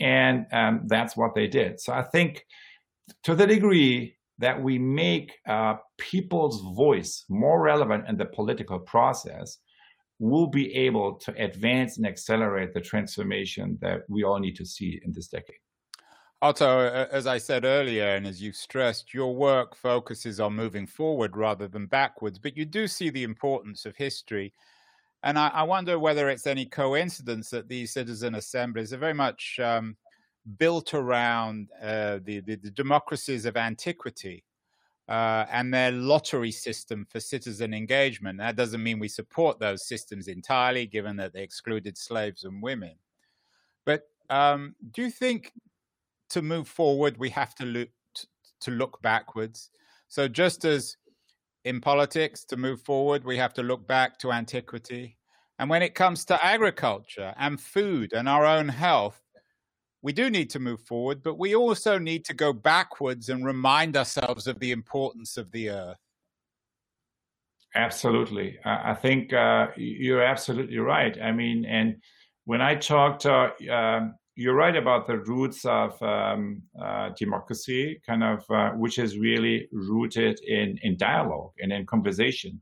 And 0.00 0.46
um, 0.52 0.82
that's 0.86 1.16
what 1.16 1.34
they 1.34 1.46
did. 1.46 1.80
So 1.80 1.92
I 1.92 2.02
think 2.02 2.44
to 3.24 3.34
the 3.34 3.46
degree 3.46 4.16
that 4.38 4.60
we 4.60 4.78
make 4.78 5.36
uh, 5.46 5.74
people's 5.98 6.62
voice 6.74 7.24
more 7.28 7.60
relevant 7.60 8.08
in 8.08 8.16
the 8.16 8.24
political 8.24 8.78
process, 8.78 9.58
we'll 10.18 10.46
be 10.46 10.74
able 10.74 11.14
to 11.14 11.34
advance 11.42 11.98
and 11.98 12.06
accelerate 12.06 12.72
the 12.72 12.80
transformation 12.80 13.78
that 13.80 14.00
we 14.08 14.24
all 14.24 14.38
need 14.38 14.56
to 14.56 14.64
see 14.64 15.00
in 15.04 15.12
this 15.12 15.28
decade. 15.28 15.56
Otto, 16.42 16.88
as 17.12 17.26
I 17.26 17.36
said 17.36 17.66
earlier, 17.66 18.14
and 18.14 18.26
as 18.26 18.40
you've 18.40 18.56
stressed, 18.56 19.12
your 19.12 19.34
work 19.34 19.76
focuses 19.76 20.40
on 20.40 20.54
moving 20.56 20.86
forward 20.86 21.36
rather 21.36 21.68
than 21.68 21.84
backwards, 21.86 22.38
but 22.38 22.56
you 22.56 22.64
do 22.64 22.88
see 22.88 23.10
the 23.10 23.24
importance 23.24 23.84
of 23.84 23.94
history. 23.96 24.54
And 25.22 25.38
I, 25.38 25.48
I 25.48 25.62
wonder 25.64 25.98
whether 25.98 26.28
it's 26.30 26.46
any 26.46 26.64
coincidence 26.64 27.50
that 27.50 27.68
these 27.68 27.92
citizen 27.92 28.34
assemblies 28.34 28.92
are 28.92 28.98
very 28.98 29.14
much 29.14 29.60
um, 29.62 29.96
built 30.58 30.94
around 30.94 31.68
uh, 31.82 32.20
the, 32.24 32.40
the, 32.40 32.56
the 32.56 32.70
democracies 32.70 33.44
of 33.44 33.56
antiquity 33.56 34.44
uh, 35.08 35.44
and 35.50 35.74
their 35.74 35.90
lottery 35.90 36.52
system 36.52 37.06
for 37.10 37.20
citizen 37.20 37.74
engagement. 37.74 38.38
That 38.38 38.56
doesn't 38.56 38.82
mean 38.82 38.98
we 38.98 39.08
support 39.08 39.58
those 39.58 39.86
systems 39.86 40.28
entirely, 40.28 40.86
given 40.86 41.16
that 41.16 41.32
they 41.32 41.42
excluded 41.42 41.98
slaves 41.98 42.44
and 42.44 42.62
women. 42.62 42.94
But 43.84 44.08
um, 44.30 44.76
do 44.92 45.02
you 45.02 45.10
think 45.10 45.52
to 46.30 46.42
move 46.42 46.68
forward 46.68 47.18
we 47.18 47.30
have 47.30 47.54
to 47.56 47.64
look 47.64 47.88
to 48.60 48.70
look 48.70 49.02
backwards? 49.02 49.70
So 50.08 50.28
just 50.28 50.64
as 50.64 50.96
in 51.64 51.80
politics, 51.80 52.44
to 52.44 52.56
move 52.56 52.80
forward 52.82 53.24
we 53.24 53.36
have 53.36 53.54
to 53.54 53.62
look 53.62 53.86
back 53.86 54.18
to 54.18 54.32
antiquity. 54.32 55.16
And 55.58 55.68
when 55.68 55.82
it 55.82 55.94
comes 55.94 56.24
to 56.26 56.44
agriculture 56.44 57.34
and 57.38 57.60
food 57.60 58.12
and 58.12 58.28
our 58.28 58.46
own 58.46 58.68
health, 58.68 59.20
we 60.02 60.12
do 60.12 60.30
need 60.30 60.48
to 60.50 60.58
move 60.58 60.80
forward, 60.80 61.22
but 61.22 61.38
we 61.38 61.54
also 61.54 61.98
need 61.98 62.24
to 62.24 62.34
go 62.34 62.52
backwards 62.52 63.28
and 63.28 63.44
remind 63.44 63.96
ourselves 63.96 64.46
of 64.46 64.58
the 64.58 64.72
importance 64.72 65.36
of 65.36 65.50
the 65.52 65.68
earth. 65.68 65.98
Absolutely. 67.74 68.58
I 68.64 68.94
think 68.94 69.32
uh, 69.32 69.68
you're 69.76 70.22
absolutely 70.22 70.78
right. 70.78 71.16
I 71.22 71.30
mean, 71.30 71.64
and 71.66 71.96
when 72.44 72.60
I 72.60 72.74
talked, 72.74 73.26
uh, 73.26 73.50
um, 73.70 74.14
you're 74.40 74.54
right 74.54 74.74
about 74.74 75.06
the 75.06 75.18
roots 75.18 75.66
of 75.66 76.02
um, 76.02 76.62
uh, 76.82 77.10
democracy, 77.18 78.00
kind 78.06 78.24
of, 78.24 78.42
uh, 78.50 78.70
which 78.70 78.98
is 78.98 79.18
really 79.18 79.68
rooted 79.70 80.40
in, 80.40 80.78
in 80.82 80.96
dialogue 80.96 81.52
and 81.58 81.70
in 81.70 81.84
conversation. 81.84 82.58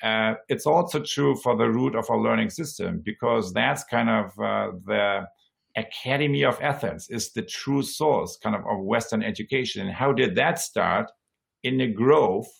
Uh, 0.00 0.34
it's 0.48 0.64
also 0.64 1.00
true 1.00 1.34
for 1.34 1.56
the 1.56 1.68
root 1.68 1.96
of 1.96 2.08
our 2.08 2.20
learning 2.20 2.50
system 2.50 3.02
because 3.04 3.52
that's 3.52 3.82
kind 3.82 4.08
of 4.08 4.26
uh, 4.38 4.70
the 4.86 5.26
Academy 5.76 6.44
of 6.44 6.60
Athens 6.60 7.08
is 7.10 7.32
the 7.32 7.42
true 7.42 7.82
source 7.82 8.38
kind 8.40 8.54
of 8.54 8.62
of 8.66 8.84
Western 8.84 9.24
education. 9.24 9.86
And 9.86 9.96
how 9.96 10.12
did 10.12 10.36
that 10.36 10.60
start? 10.60 11.10
In 11.64 11.78
the 11.78 11.88
growth 11.88 12.50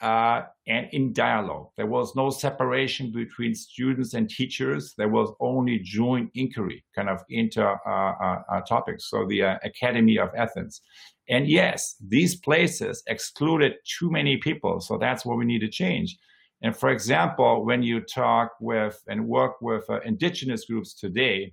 uh, 0.00 0.42
and 0.66 0.88
in 0.92 1.12
dialogue. 1.12 1.68
There 1.76 1.86
was 1.86 2.14
no 2.14 2.30
separation 2.30 3.10
between 3.10 3.54
students 3.54 4.14
and 4.14 4.30
teachers. 4.30 4.94
There 4.96 5.08
was 5.08 5.32
only 5.40 5.80
joint 5.80 6.30
inquiry 6.34 6.84
kind 6.94 7.08
of 7.08 7.22
into 7.28 7.64
uh, 7.64 7.74
uh, 7.86 8.42
uh 8.50 8.60
topics. 8.62 9.10
So 9.10 9.26
the 9.26 9.42
uh, 9.42 9.58
Academy 9.64 10.18
of 10.18 10.30
Athens. 10.36 10.80
And 11.28 11.48
yes, 11.48 11.96
these 12.06 12.36
places 12.36 13.02
excluded 13.06 13.74
too 13.98 14.10
many 14.10 14.36
people. 14.38 14.80
So 14.80 14.98
that's 14.98 15.24
what 15.24 15.36
we 15.36 15.44
need 15.44 15.60
to 15.60 15.68
change. 15.68 16.16
And 16.62 16.76
for 16.76 16.90
example, 16.90 17.64
when 17.64 17.82
you 17.82 18.00
talk 18.00 18.52
with 18.60 19.00
and 19.08 19.26
work 19.26 19.60
with 19.60 19.84
uh, 19.88 20.00
indigenous 20.00 20.64
groups 20.64 20.94
today, 20.94 21.52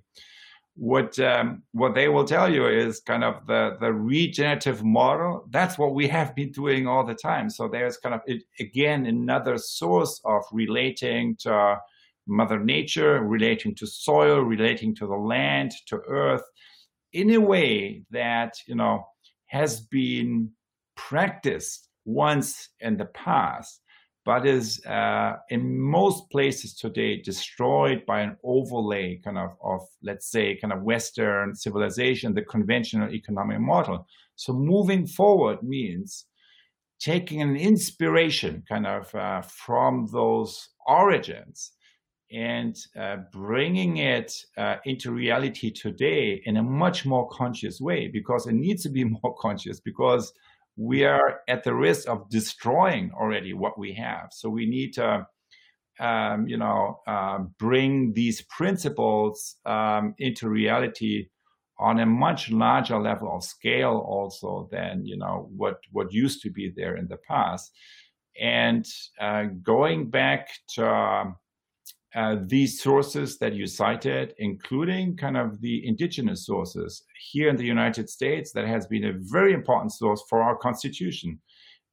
what 0.76 1.18
um, 1.18 1.62
what 1.72 1.94
they 1.94 2.08
will 2.08 2.24
tell 2.24 2.52
you 2.52 2.66
is 2.66 3.00
kind 3.00 3.24
of 3.24 3.46
the 3.46 3.76
the 3.80 3.92
regenerative 3.92 4.84
model. 4.84 5.46
That's 5.50 5.78
what 5.78 5.94
we 5.94 6.06
have 6.08 6.34
been 6.34 6.52
doing 6.52 6.86
all 6.86 7.04
the 7.04 7.14
time. 7.14 7.48
So 7.48 7.66
there's 7.66 7.96
kind 7.96 8.14
of 8.14 8.20
it, 8.26 8.42
again 8.60 9.06
another 9.06 9.56
source 9.56 10.20
of 10.24 10.42
relating 10.52 11.36
to 11.36 11.78
Mother 12.26 12.58
Nature, 12.58 13.22
relating 13.22 13.74
to 13.76 13.86
soil, 13.86 14.40
relating 14.40 14.94
to 14.96 15.06
the 15.06 15.16
land, 15.16 15.72
to 15.86 15.96
Earth, 16.06 16.44
in 17.14 17.30
a 17.30 17.40
way 17.40 18.02
that 18.10 18.58
you 18.66 18.74
know 18.74 19.06
has 19.46 19.80
been 19.80 20.50
practiced 20.94 21.88
once 22.04 22.68
in 22.80 22.98
the 22.98 23.06
past 23.06 23.80
but 24.26 24.44
is 24.44 24.84
uh, 24.86 25.36
in 25.50 25.80
most 25.80 26.28
places 26.30 26.74
today 26.74 27.22
destroyed 27.22 28.04
by 28.06 28.20
an 28.20 28.36
overlay 28.42 29.20
kind 29.24 29.38
of 29.38 29.50
of 29.62 29.80
let's 30.02 30.28
say 30.32 30.56
kind 30.56 30.72
of 30.72 30.82
western 30.82 31.54
civilization 31.54 32.34
the 32.34 32.42
conventional 32.42 33.08
economic 33.14 33.60
model. 33.60 34.04
So 34.34 34.52
moving 34.52 35.06
forward 35.06 35.62
means 35.62 36.26
taking 36.98 37.40
an 37.40 37.56
inspiration 37.56 38.64
kind 38.68 38.86
of 38.86 39.14
uh, 39.14 39.42
from 39.42 40.08
those 40.12 40.70
origins 40.88 41.70
and 42.32 42.76
uh, 42.98 43.18
bringing 43.32 43.98
it 43.98 44.34
uh, 44.58 44.76
into 44.86 45.12
reality 45.12 45.70
today 45.70 46.42
in 46.46 46.56
a 46.56 46.62
much 46.62 47.06
more 47.06 47.28
conscious 47.28 47.80
way 47.80 48.08
because 48.08 48.48
it 48.48 48.54
needs 48.54 48.82
to 48.82 48.88
be 48.88 49.04
more 49.22 49.36
conscious 49.38 49.78
because 49.78 50.32
we 50.76 51.04
are 51.04 51.40
at 51.48 51.64
the 51.64 51.74
risk 51.74 52.08
of 52.08 52.28
destroying 52.28 53.10
already 53.12 53.52
what 53.52 53.78
we 53.78 53.94
have. 53.94 54.28
So 54.32 54.48
we 54.50 54.66
need 54.66 54.92
to, 54.94 55.26
um, 55.98 56.46
you 56.46 56.58
know, 56.58 57.00
uh, 57.06 57.38
bring 57.58 58.12
these 58.12 58.42
principles 58.42 59.56
um, 59.64 60.14
into 60.18 60.48
reality 60.48 61.28
on 61.78 62.00
a 62.00 62.06
much 62.06 62.50
larger 62.50 62.98
level 62.98 63.34
of 63.34 63.44
scale 63.44 64.04
also 64.08 64.68
than 64.72 65.04
you 65.04 65.16
know 65.16 65.50
what 65.54 65.78
what 65.92 66.12
used 66.12 66.40
to 66.40 66.50
be 66.50 66.72
there 66.74 66.96
in 66.96 67.06
the 67.08 67.18
past 67.28 67.70
and 68.40 68.86
uh, 69.20 69.44
going 69.62 70.10
back 70.10 70.48
to 70.68 70.86
um, 70.88 71.36
uh, 72.16 72.36
these 72.46 72.80
sources 72.82 73.36
that 73.36 73.52
you 73.52 73.66
cited, 73.66 74.34
including 74.38 75.14
kind 75.18 75.36
of 75.36 75.60
the 75.60 75.86
indigenous 75.86 76.46
sources 76.46 77.02
here 77.30 77.50
in 77.50 77.56
the 77.56 77.64
United 77.64 78.08
States, 78.08 78.52
that 78.52 78.66
has 78.66 78.86
been 78.86 79.04
a 79.04 79.12
very 79.12 79.52
important 79.52 79.92
source 79.92 80.22
for 80.26 80.42
our 80.42 80.56
constitution. 80.56 81.38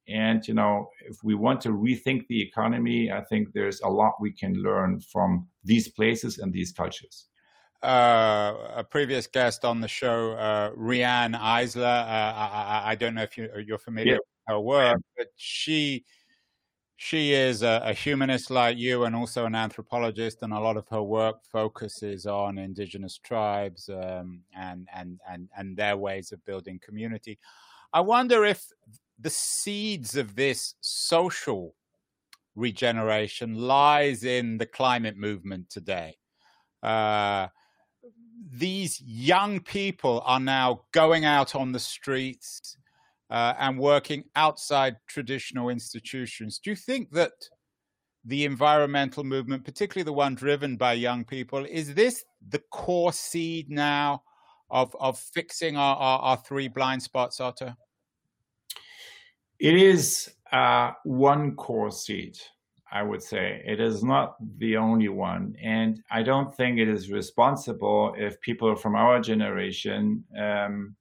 And 0.08 0.46
you 0.48 0.54
know, 0.54 0.88
if 1.06 1.22
we 1.22 1.34
want 1.34 1.60
to 1.62 1.68
rethink 1.68 2.26
the 2.28 2.40
economy, 2.40 3.12
I 3.12 3.22
think 3.24 3.52
there's 3.52 3.82
a 3.82 3.88
lot 3.88 4.14
we 4.18 4.32
can 4.32 4.54
learn 4.54 5.00
from 5.00 5.46
these 5.62 5.88
places 5.88 6.38
and 6.38 6.50
these 6.50 6.72
cultures. 6.72 7.26
Uh, 7.82 8.54
a 8.76 8.84
previous 8.84 9.26
guest 9.26 9.62
on 9.62 9.82
the 9.82 9.88
show, 9.88 10.32
uh, 10.32 10.70
Riane 10.74 11.34
Eisler. 11.34 11.84
Uh, 11.84 12.32
I, 12.34 12.82
I, 12.86 12.94
don't 12.94 13.14
know 13.14 13.24
if 13.24 13.36
you, 13.36 13.50
are 13.74 13.78
familiar 13.78 14.12
yeah. 14.12 14.18
with 14.18 14.22
her 14.48 14.60
work, 14.60 15.02
but 15.18 15.26
she 15.36 16.06
she 16.96 17.32
is 17.32 17.62
a, 17.62 17.82
a, 17.84 17.92
humanist 17.92 18.50
like 18.50 18.78
you 18.78 19.04
and 19.04 19.16
also 19.16 19.46
an 19.46 19.54
anthropologist, 19.54 20.42
and 20.42 20.52
a 20.52 20.60
lot 20.60 20.76
of 20.76 20.86
her 20.88 21.02
work 21.02 21.44
focuses 21.44 22.24
on 22.26 22.58
indigenous 22.58 23.18
tribes 23.18 23.88
um, 23.88 24.40
and, 24.56 24.88
and, 24.94 25.20
and, 25.28 25.48
and 25.56 25.76
their 25.76 25.96
ways 25.96 26.30
of 26.30 26.44
building 26.44 26.80
community. 26.84 27.38
I 27.92 28.00
wonder 28.00 28.44
if 28.44 28.64
the 29.18 29.30
seeds 29.30 30.16
of 30.16 30.36
this 30.36 30.74
social 30.80 31.74
regeneration 32.54 33.54
lies 33.54 34.24
in 34.24 34.58
the 34.58 34.66
climate 34.66 35.16
movement 35.16 35.70
today. 35.70 36.16
Uh, 36.82 37.48
these 38.52 39.00
young 39.00 39.58
people 39.58 40.22
are 40.24 40.40
now 40.40 40.82
going 40.92 41.24
out 41.24 41.54
on 41.54 41.72
the 41.72 41.80
streets 41.80 42.76
uh, 43.30 43.54
and 43.58 43.78
working 43.78 44.24
outside 44.36 44.96
traditional 45.08 45.68
institutions. 45.68 46.58
Do 46.58 46.70
you 46.70 46.76
think 46.76 47.10
that 47.12 47.32
the 48.24 48.44
environmental 48.44 49.24
movement, 49.24 49.64
particularly 49.64 50.04
the 50.04 50.12
one 50.12 50.34
driven 50.34 50.76
by 50.76 50.94
young 50.94 51.24
people, 51.24 51.64
is 51.64 51.94
this 51.94 52.24
the 52.48 52.62
core 52.70 53.12
seed 53.12 53.70
now 53.70 54.22
of, 54.70 54.94
of 54.98 55.18
fixing 55.18 55.76
our, 55.76 55.96
our, 55.96 56.18
our 56.20 56.36
three 56.38 56.68
blind 56.68 57.02
spots, 57.02 57.40
Otto? 57.40 57.74
It 59.58 59.74
is 59.74 60.30
uh, 60.52 60.92
one 61.04 61.54
core 61.56 61.90
seed. 61.90 62.38
I 62.94 63.02
would 63.02 63.22
say. 63.22 63.60
It 63.66 63.80
is 63.80 64.04
not 64.04 64.36
the 64.58 64.76
only 64.76 65.08
one. 65.08 65.56
And 65.60 66.00
I 66.12 66.22
don't 66.22 66.54
think 66.56 66.78
it 66.78 66.88
is 66.88 67.10
responsible 67.10 68.14
if 68.16 68.40
people 68.40 68.76
from 68.76 68.94
our 68.94 69.20
generation 69.20 70.22
um, 70.38 70.94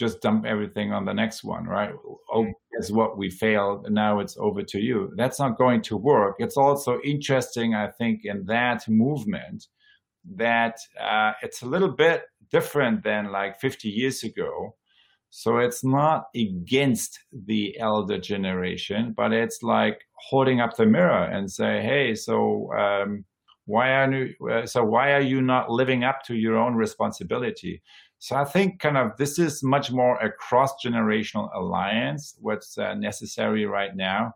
just 0.00 0.22
dump 0.22 0.46
everything 0.46 0.92
on 0.92 1.04
the 1.04 1.12
next 1.12 1.44
one, 1.44 1.64
right? 1.64 1.92
Oh, 2.32 2.46
guess 2.72 2.90
what? 2.90 3.18
We 3.18 3.28
failed. 3.28 3.84
And 3.84 3.94
now 3.94 4.18
it's 4.18 4.36
over 4.38 4.62
to 4.62 4.80
you. 4.80 5.12
That's 5.14 5.38
not 5.38 5.58
going 5.58 5.82
to 5.82 5.96
work. 5.98 6.36
It's 6.38 6.56
also 6.56 6.98
interesting, 7.04 7.74
I 7.74 7.88
think, 7.88 8.22
in 8.24 8.46
that 8.46 8.88
movement 8.88 9.66
that 10.36 10.78
uh, 10.98 11.32
it's 11.42 11.60
a 11.60 11.66
little 11.66 11.90
bit 11.90 12.22
different 12.50 13.04
than 13.04 13.30
like 13.30 13.60
50 13.60 13.90
years 13.90 14.24
ago. 14.24 14.74
So 15.28 15.58
it's 15.58 15.84
not 15.84 16.24
against 16.34 17.20
the 17.30 17.78
elder 17.78 18.18
generation, 18.18 19.12
but 19.14 19.32
it's 19.32 19.62
like 19.62 20.00
holding 20.14 20.60
up 20.60 20.76
the 20.76 20.86
mirror 20.86 21.24
and 21.24 21.52
say, 21.52 21.82
hey, 21.82 22.14
so 22.14 22.72
um, 22.72 23.24
why 23.66 23.92
are 23.92 24.12
you, 24.12 24.48
uh, 24.48 24.66
so 24.66 24.82
why 24.82 25.12
are 25.12 25.20
you 25.20 25.42
not 25.42 25.70
living 25.70 26.04
up 26.04 26.24
to 26.24 26.34
your 26.34 26.56
own 26.56 26.74
responsibility? 26.74 27.82
So 28.20 28.36
I 28.36 28.44
think 28.44 28.80
kind 28.80 28.98
of 28.98 29.16
this 29.16 29.38
is 29.38 29.62
much 29.62 29.90
more 29.90 30.16
a 30.18 30.30
cross 30.30 30.74
generational 30.84 31.48
alliance, 31.54 32.36
what's 32.38 32.76
uh, 32.76 32.94
necessary 32.94 33.64
right 33.64 33.96
now. 33.96 34.34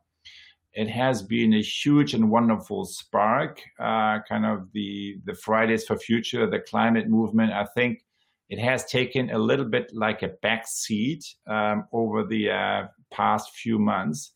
It 0.73 0.89
has 0.89 1.23
been 1.23 1.53
a 1.53 1.63
huge 1.63 2.15
and 2.15 2.31
wonderful 2.31 2.87
spark, 2.87 3.61
uh, 3.79 4.21
kind 4.27 4.47
of 4.47 4.73
the, 4.73 5.19
the 5.27 5.35
Fridays 5.35 5.85
for 5.85 5.99
Future, 5.99 6.49
the 6.49 6.61
climate 6.61 7.09
movement. 7.09 7.53
I 7.53 7.67
think 7.75 8.03
it 8.49 8.59
has 8.59 8.87
taken 8.87 9.29
a 9.31 9.39
little 9.39 9.67
bit 9.67 9.95
like 9.95 10.23
a 10.23 10.29
back 10.41 10.67
seat 10.67 11.23
um, 11.47 11.87
over 11.93 12.25
the 12.25 12.51
uh, 12.51 12.87
past 13.13 13.53
few 13.55 13.79
months. 13.79 14.33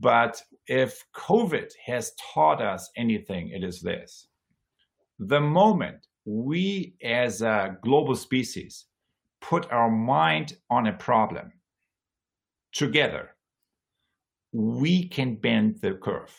But 0.00 0.42
if 0.68 1.04
COVID 1.14 1.70
has 1.84 2.12
taught 2.32 2.62
us 2.62 2.90
anything, 2.96 3.50
it 3.50 3.62
is 3.62 3.82
this. 3.82 4.28
The 5.18 5.40
moment 5.40 6.06
we 6.26 6.96
as 7.02 7.40
a 7.40 7.78
global 7.82 8.16
species 8.16 8.86
put 9.40 9.70
our 9.70 9.90
mind 9.90 10.58
on 10.68 10.88
a 10.88 10.92
problem 10.92 11.52
together, 12.72 13.30
we 14.52 15.06
can 15.08 15.36
bend 15.36 15.78
the 15.80 15.94
curve. 15.94 16.34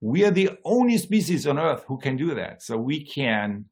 We 0.00 0.24
are 0.24 0.30
the 0.30 0.50
only 0.64 0.98
species 0.98 1.46
on 1.46 1.58
Earth 1.58 1.84
who 1.88 1.98
can 1.98 2.16
do 2.16 2.34
that. 2.34 2.62
So 2.62 2.76
we 2.76 3.04
can 3.04 3.64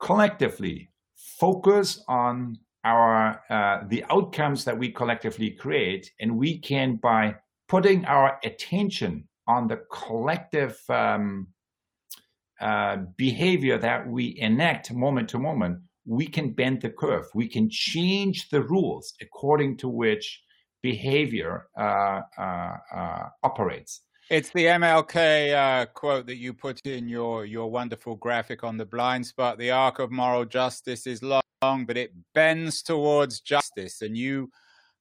collectively 0.00 0.90
focus 1.14 2.02
on 2.08 2.58
our 2.84 3.40
uh, 3.50 3.84
the 3.88 4.04
outcomes 4.10 4.64
that 4.64 4.76
we 4.76 4.90
collectively 4.90 5.50
create, 5.50 6.10
and 6.20 6.36
we 6.36 6.58
can 6.58 6.96
by 6.96 7.36
putting 7.68 8.04
our 8.06 8.40
attention 8.44 9.28
on 9.46 9.68
the 9.68 9.82
collective 9.92 10.80
um, 10.88 11.46
uh, 12.62 12.96
behavior 13.16 13.76
that 13.76 14.08
we 14.08 14.38
enact 14.38 14.92
moment 14.92 15.28
to 15.30 15.38
moment, 15.38 15.80
we 16.06 16.26
can 16.26 16.52
bend 16.52 16.80
the 16.80 16.90
curve. 16.90 17.26
We 17.34 17.48
can 17.48 17.68
change 17.68 18.48
the 18.50 18.62
rules 18.62 19.12
according 19.20 19.78
to 19.78 19.88
which 19.88 20.42
behavior 20.82 21.68
uh, 21.76 22.22
uh, 22.38 22.76
uh 22.94 23.28
operates. 23.42 24.00
It's 24.30 24.50
the 24.50 24.64
MLK 24.64 25.52
uh, 25.54 25.86
quote 25.86 26.26
that 26.26 26.36
you 26.36 26.54
put 26.54 26.80
in 26.86 27.08
your 27.08 27.44
your 27.44 27.70
wonderful 27.70 28.16
graphic 28.16 28.64
on 28.64 28.76
the 28.76 28.86
blind 28.86 29.26
spot. 29.26 29.58
The 29.58 29.72
arc 29.72 29.98
of 29.98 30.10
moral 30.10 30.44
justice 30.44 31.06
is 31.06 31.22
long, 31.22 31.84
but 31.86 31.96
it 31.96 32.12
bends 32.32 32.82
towards 32.82 33.40
justice. 33.40 34.02
And 34.02 34.16
you, 34.16 34.50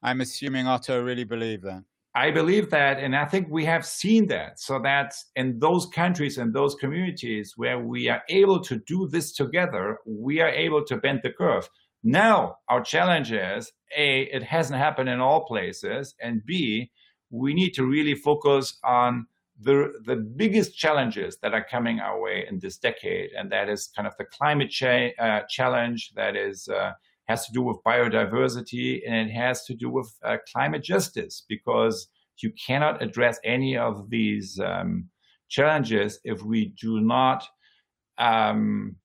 I'm 0.03 0.21
assuming, 0.21 0.67
Otto, 0.67 1.01
really 1.01 1.23
believe 1.23 1.61
that. 1.61 1.83
I 2.13 2.29
believe 2.31 2.69
that, 2.71 2.99
and 2.99 3.15
I 3.15 3.25
think 3.25 3.47
we 3.49 3.63
have 3.65 3.85
seen 3.85 4.27
that. 4.27 4.59
So 4.59 4.79
that 4.79 5.13
in 5.35 5.59
those 5.59 5.85
countries 5.85 6.37
and 6.37 6.53
those 6.53 6.75
communities 6.75 7.53
where 7.55 7.79
we 7.79 8.09
are 8.09 8.21
able 8.27 8.59
to 8.63 8.77
do 8.85 9.07
this 9.07 9.31
together, 9.31 9.97
we 10.05 10.41
are 10.41 10.49
able 10.49 10.83
to 10.85 10.97
bend 10.97 11.21
the 11.23 11.31
curve. 11.31 11.69
Now, 12.03 12.57
our 12.67 12.81
challenge 12.81 13.31
is 13.31 13.71
A, 13.95 14.23
it 14.23 14.43
hasn't 14.43 14.79
happened 14.79 15.07
in 15.07 15.21
all 15.21 15.45
places, 15.45 16.15
and 16.19 16.45
B, 16.45 16.91
we 17.29 17.53
need 17.53 17.73
to 17.75 17.85
really 17.85 18.15
focus 18.15 18.77
on 18.83 19.27
the, 19.61 19.93
the 20.05 20.15
biggest 20.15 20.75
challenges 20.75 21.37
that 21.41 21.53
are 21.53 21.63
coming 21.63 21.99
our 21.99 22.19
way 22.19 22.45
in 22.49 22.59
this 22.59 22.77
decade, 22.77 23.29
and 23.37 23.51
that 23.51 23.69
is 23.69 23.87
kind 23.95 24.07
of 24.07 24.17
the 24.17 24.25
climate 24.25 24.71
cha- 24.71 25.11
uh, 25.19 25.41
challenge, 25.47 26.11
that 26.15 26.35
is 26.35 26.67
uh, 26.67 26.91
has 27.31 27.45
to 27.47 27.53
do 27.53 27.61
with 27.61 27.83
biodiversity 27.91 29.01
and 29.07 29.29
it 29.29 29.33
has 29.33 29.57
to 29.65 29.73
do 29.83 29.89
with 29.97 30.09
uh, 30.23 30.37
climate 30.51 30.83
justice 30.83 31.35
because 31.47 31.95
you 32.43 32.51
cannot 32.67 33.01
address 33.05 33.39
any 33.43 33.77
of 33.77 34.09
these 34.09 34.59
um, 34.59 34.91
challenges 35.49 36.19
if 36.23 36.41
we 36.51 36.59
do 36.85 36.99
not 36.99 37.41
um, 38.17 38.95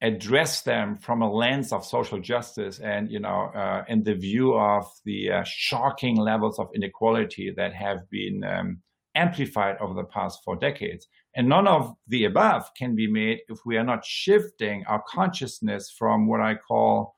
address 0.00 0.62
them 0.62 0.96
from 0.96 1.22
a 1.22 1.30
lens 1.42 1.72
of 1.72 1.84
social 1.96 2.20
justice 2.20 2.78
and 2.80 3.10
you 3.10 3.20
know 3.26 3.40
uh, 3.62 3.82
in 3.88 4.02
the 4.02 4.14
view 4.14 4.48
of 4.74 4.84
the 5.04 5.30
uh, 5.30 5.44
shocking 5.44 6.16
levels 6.16 6.58
of 6.58 6.68
inequality 6.74 7.46
that 7.56 7.72
have 7.72 8.00
been 8.10 8.44
um, 8.44 8.68
amplified 9.14 9.76
over 9.80 9.94
the 9.94 10.04
past 10.04 10.40
four 10.44 10.56
decades. 10.56 11.06
And 11.36 11.48
none 11.48 11.66
of 11.66 11.94
the 12.08 12.24
above 12.24 12.70
can 12.76 12.94
be 12.94 13.06
made 13.06 13.40
if 13.48 13.58
we 13.64 13.76
are 13.76 13.84
not 13.84 14.04
shifting 14.04 14.84
our 14.86 15.02
consciousness 15.08 15.92
from 15.98 16.26
what 16.26 16.40
i 16.40 16.54
call 16.54 17.16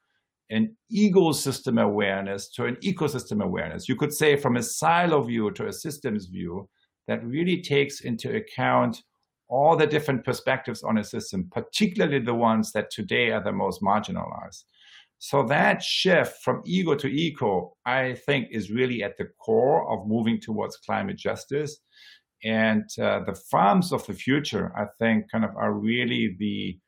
an 0.51 0.77
ego-system 0.91 1.79
awareness 1.79 2.49
to 2.51 2.65
an 2.67 2.77
ecosystem 2.77 3.43
awareness. 3.43 3.89
You 3.89 3.97
could 3.97 4.13
say 4.13 4.37
from 4.37 4.57
a 4.57 4.63
silo 4.63 5.23
view 5.23 5.51
to 5.53 5.67
a 5.67 5.73
systems 5.73 6.27
view 6.27 6.69
that 7.09 7.25
really 7.25 7.61
takes 7.63 8.01
into 8.01 8.37
account 8.37 9.03
all 9.49 9.77
the 9.77 9.87
different 9.87 10.25
perspectives 10.25 10.83
on 10.83 10.99
a 10.99 11.05
system, 11.05 11.49
particularly 11.53 12.19
the 12.19 12.35
ones 12.35 12.73
that 12.73 12.91
today 12.91 13.31
are 13.31 13.43
the 13.43 13.53
most 13.53 13.81
marginalized. 13.81 14.65
So 15.19 15.45
that 15.45 15.83
shift 15.83 16.43
from 16.43 16.63
ego 16.67 16.95
to 16.95 17.09
eco, 17.09 17.75
I 17.87 18.15
think, 18.27 18.49
is 18.51 18.71
really 18.71 19.03
at 19.03 19.17
the 19.17 19.29
core 19.39 19.91
of 19.91 20.07
moving 20.07 20.41
towards 20.41 20.77
climate 20.77 21.17
justice. 21.17 21.79
And 22.45 22.85
uh, 23.01 23.21
the 23.25 23.35
farms 23.51 23.93
of 23.93 24.07
the 24.07 24.13
future, 24.13 24.73
I 24.77 24.87
think, 24.99 25.31
kind 25.31 25.45
of 25.45 25.57
are 25.57 25.73
really 25.73 26.37
the 26.39 26.79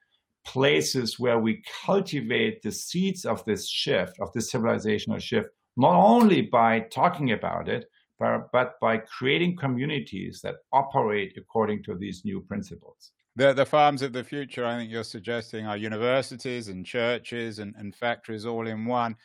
places 0.53 1.19
where 1.19 1.39
we 1.39 1.63
cultivate 1.85 2.63
the 2.63 2.73
seeds 2.73 3.27
of 3.27 3.45
this 3.45 3.69
shift, 3.69 4.19
of 4.21 4.33
this 4.33 4.51
civilizational 4.51 5.21
shift, 5.21 5.49
not 5.77 5.95
only 5.95 6.41
by 6.41 6.81
talking 6.81 7.33
about 7.33 7.69
it, 7.69 7.85
but, 8.19 8.51
but 8.51 8.81
by 8.81 8.97
creating 8.97 9.57
communities 9.57 10.41
that 10.43 10.57
operate 10.73 11.35
according 11.37 11.83
to 11.85 11.95
these 11.95 12.23
new 12.25 12.41
principles. 12.41 13.13
The, 13.37 13.53
the 13.53 13.67
farms 13.67 14.01
of 14.01 14.15
the 14.15 14.25
future, 14.25 14.65
I 14.65 14.79
think 14.79 14.91
you're 14.91 15.05
suggesting, 15.05 15.67
are 15.67 15.77
universities 15.77 16.69
and 16.69 16.85
churches 16.85 17.59
and, 17.59 17.75
and 17.77 17.95
factories 17.95 18.47
all 18.47 18.67
in 18.67 18.87
one. 18.87 19.17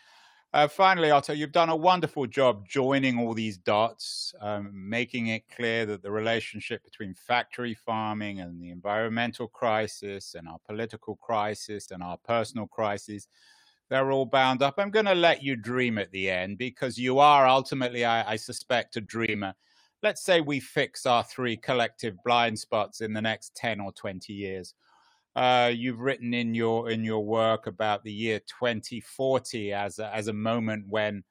Uh, 0.54 0.68
finally, 0.68 1.10
Otto, 1.10 1.34
you've 1.34 1.51
done 1.51 1.70
a 1.70 1.76
wonderful 1.76 2.28
job 2.28 2.68
joining 2.68 3.18
all 3.18 3.34
these 3.34 3.58
dots, 3.58 4.36
um, 4.39 4.70
making 4.72 5.28
it 5.28 5.49
clear 5.49 5.84
that 5.88 6.04
the 6.04 6.12
relationship 6.12 6.84
between 6.84 7.16
factory 7.16 7.74
farming 7.74 8.39
and 8.39 8.62
the 8.62 8.70
environmental 8.70 9.47
crisis 9.47 10.36
and 10.36 10.47
our 10.47 10.60
political 10.68 11.16
crisis 11.16 11.89
and 11.89 12.04
our 12.04 12.18
personal 12.18 12.68
crisis, 12.68 13.28
they're 13.89 14.12
all 14.12 14.28
bound 14.28 14.62
up. 14.62 14.76
I'm 14.78 14.91
going 14.91 15.08
to 15.08 15.16
let 15.16 15.41
you 15.41 15.56
dream 15.56 15.97
at 15.97 16.12
the 16.12 16.30
end 16.30 16.60
because 16.60 16.99
you 16.99 17.18
are 17.18 17.47
ultimately, 17.47 18.06
I, 18.06 18.34
I 18.34 18.36
suspect, 18.36 18.95
a 18.95 19.01
dreamer. 19.01 19.56
Let's 20.04 20.24
say 20.24 20.39
we 20.39 20.60
fix 20.60 21.08
our 21.08 21.24
three 21.24 21.58
collective 21.58 22.16
blind 22.24 22.60
spots 22.60 23.01
in 23.01 23.14
the 23.14 23.22
next 23.24 23.56
10 23.56 23.80
or 23.80 23.91
20 23.91 24.32
years 24.32 24.76
uh, 25.36 25.71
you've 25.73 25.99
written 25.99 26.34
in 26.34 26.53
your 26.53 26.91
in 26.91 27.03
your 27.03 27.25
work 27.25 27.67
about 27.67 28.03
the 28.03 28.11
year 28.11 28.39
2040 28.39 29.73
as 29.73 29.99
a, 29.99 30.13
as 30.15 30.27
a 30.27 30.34
moment 30.34 30.86
when 30.88 31.23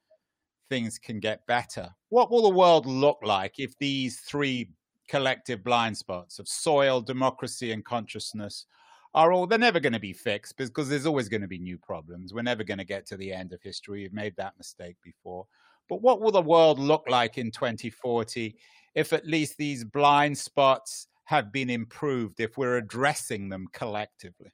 things 0.69 0.97
can 0.97 1.19
get 1.19 1.45
better. 1.47 1.89
What 2.09 2.31
will 2.31 2.43
the 2.43 2.49
world 2.49 2.85
look 2.85 3.19
like 3.23 3.59
if 3.59 3.77
these 3.79 4.19
three 4.21 4.71
collective 5.07 5.63
blind 5.63 5.97
spots 5.97 6.39
of 6.39 6.47
soil, 6.47 7.01
democracy, 7.01 7.71
and 7.71 7.83
consciousness 7.83 8.65
are 9.13 9.31
all 9.31 9.45
they're 9.45 9.59
never 9.59 9.79
going 9.79 9.93
to 9.93 9.99
be 9.99 10.13
fixed 10.13 10.57
because 10.57 10.89
there's 10.89 11.05
always 11.05 11.29
going 11.29 11.41
to 11.41 11.47
be 11.47 11.59
new 11.59 11.77
problems. 11.77 12.33
We're 12.33 12.41
never 12.41 12.63
going 12.63 12.79
to 12.79 12.83
get 12.83 13.05
to 13.07 13.17
the 13.17 13.31
end 13.31 13.53
of 13.53 13.61
history. 13.61 14.01
We've 14.01 14.13
made 14.13 14.35
that 14.37 14.57
mistake 14.57 14.97
before. 15.03 15.45
But 15.87 16.01
what 16.01 16.21
will 16.21 16.31
the 16.31 16.41
world 16.41 16.79
look 16.79 17.03
like 17.07 17.37
in 17.37 17.51
2040 17.51 18.55
if 18.95 19.13
at 19.13 19.27
least 19.27 19.57
these 19.57 19.83
blind 19.83 20.37
spots 20.37 21.07
have 21.25 21.51
been 21.51 21.69
improved 21.69 22.39
if 22.39 22.57
we're 22.57 22.77
addressing 22.77 23.49
them 23.49 23.67
collectively? 23.73 24.51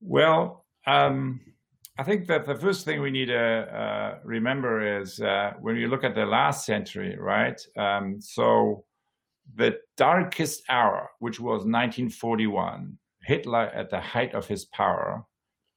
Well, 0.00 0.64
um, 0.86 1.40
I 1.98 2.02
think 2.02 2.26
that 2.26 2.46
the 2.46 2.54
first 2.54 2.84
thing 2.84 3.00
we 3.00 3.10
need 3.10 3.26
to 3.26 3.38
uh, 3.38 4.18
remember 4.24 5.00
is 5.00 5.20
uh, 5.20 5.52
when 5.60 5.76
you 5.76 5.88
look 5.88 6.04
at 6.04 6.14
the 6.14 6.26
last 6.26 6.64
century, 6.64 7.16
right? 7.18 7.60
Um, 7.76 8.20
so 8.20 8.84
the 9.54 9.78
darkest 9.96 10.62
hour, 10.68 11.10
which 11.18 11.38
was 11.38 11.64
1941, 11.64 12.96
Hitler 13.24 13.70
at 13.74 13.90
the 13.90 14.00
height 14.00 14.34
of 14.34 14.46
his 14.48 14.64
power, 14.66 15.24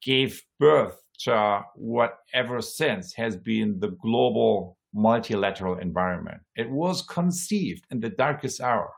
gave 0.02 0.42
birth 0.60 1.02
to 1.20 1.62
what 1.76 2.20
ever 2.34 2.62
since 2.62 3.14
has 3.14 3.36
been 3.36 3.80
the 3.80 3.92
global 4.02 4.78
multilateral 4.94 5.78
environment. 5.80 6.42
It 6.56 6.70
was 6.70 7.02
conceived 7.02 7.86
in 7.92 8.00
the 8.00 8.10
darkest 8.10 8.62
hour 8.62 8.92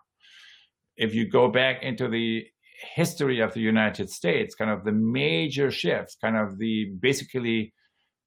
if 0.98 1.14
you 1.14 1.28
go 1.28 1.48
back 1.48 1.84
into 1.84 2.08
the 2.08 2.46
history 2.96 3.40
of 3.40 3.54
the 3.54 3.60
United 3.60 4.10
States, 4.10 4.56
kind 4.56 4.70
of 4.70 4.84
the 4.84 4.92
major 4.92 5.72
shifts, 5.72 6.18
kind 6.20 6.38
of 6.38 6.58
the 6.58 6.92
basically 7.00 7.74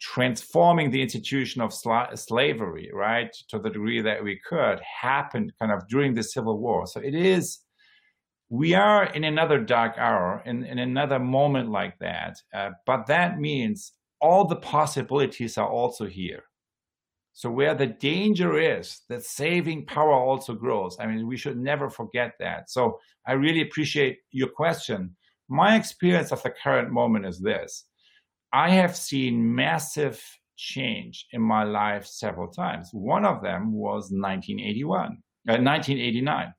transforming 0.00 0.90
the 0.90 1.02
institution 1.02 1.60
of 1.60 1.70
sla- 1.70 2.18
slavery, 2.18 2.90
right, 2.92 3.32
to 3.48 3.58
the 3.58 3.70
degree 3.70 4.00
that 4.00 4.22
we 4.22 4.40
could, 4.48 4.80
happened 4.80 5.52
kind 5.60 5.70
of 5.70 5.86
during 5.88 6.14
the 6.14 6.22
Civil 6.22 6.58
War. 6.58 6.86
So 6.86 7.00
it 7.00 7.14
is, 7.14 7.58
we 8.48 8.74
are 8.74 9.04
in 9.04 9.24
another 9.24 9.58
dark 9.58 9.98
hour, 9.98 10.42
in, 10.46 10.64
in 10.64 10.78
another 10.78 11.18
moment 11.18 11.70
like 11.70 11.98
that. 11.98 12.36
Uh, 12.54 12.70
but 12.86 13.06
that 13.06 13.38
means 13.38 13.92
all 14.20 14.46
the 14.46 14.56
possibilities 14.56 15.58
are 15.58 15.68
also 15.68 16.06
here. 16.06 16.44
So 17.40 17.50
where 17.50 17.74
the 17.74 17.86
danger 17.86 18.58
is, 18.58 19.00
that 19.08 19.24
saving 19.24 19.86
power 19.86 20.12
also 20.12 20.52
grows. 20.52 20.98
I 21.00 21.06
mean, 21.06 21.26
we 21.26 21.38
should 21.38 21.56
never 21.56 21.88
forget 21.88 22.34
that. 22.38 22.68
So 22.68 22.98
I 23.26 23.32
really 23.32 23.62
appreciate 23.62 24.18
your 24.30 24.48
question. 24.48 25.16
My 25.48 25.74
experience 25.74 26.32
of 26.32 26.42
the 26.42 26.50
current 26.50 26.90
moment 26.90 27.24
is 27.24 27.40
this. 27.40 27.86
I 28.52 28.68
have 28.68 28.94
seen 28.94 29.54
massive 29.54 30.22
change 30.58 31.28
in 31.32 31.40
my 31.40 31.64
life 31.64 32.04
several 32.04 32.48
times. 32.48 32.90
One 32.92 33.24
of 33.24 33.42
them 33.42 33.72
was 33.72 34.10
1981, 34.10 35.00
uh, 35.00 35.56
1989. 35.56 36.52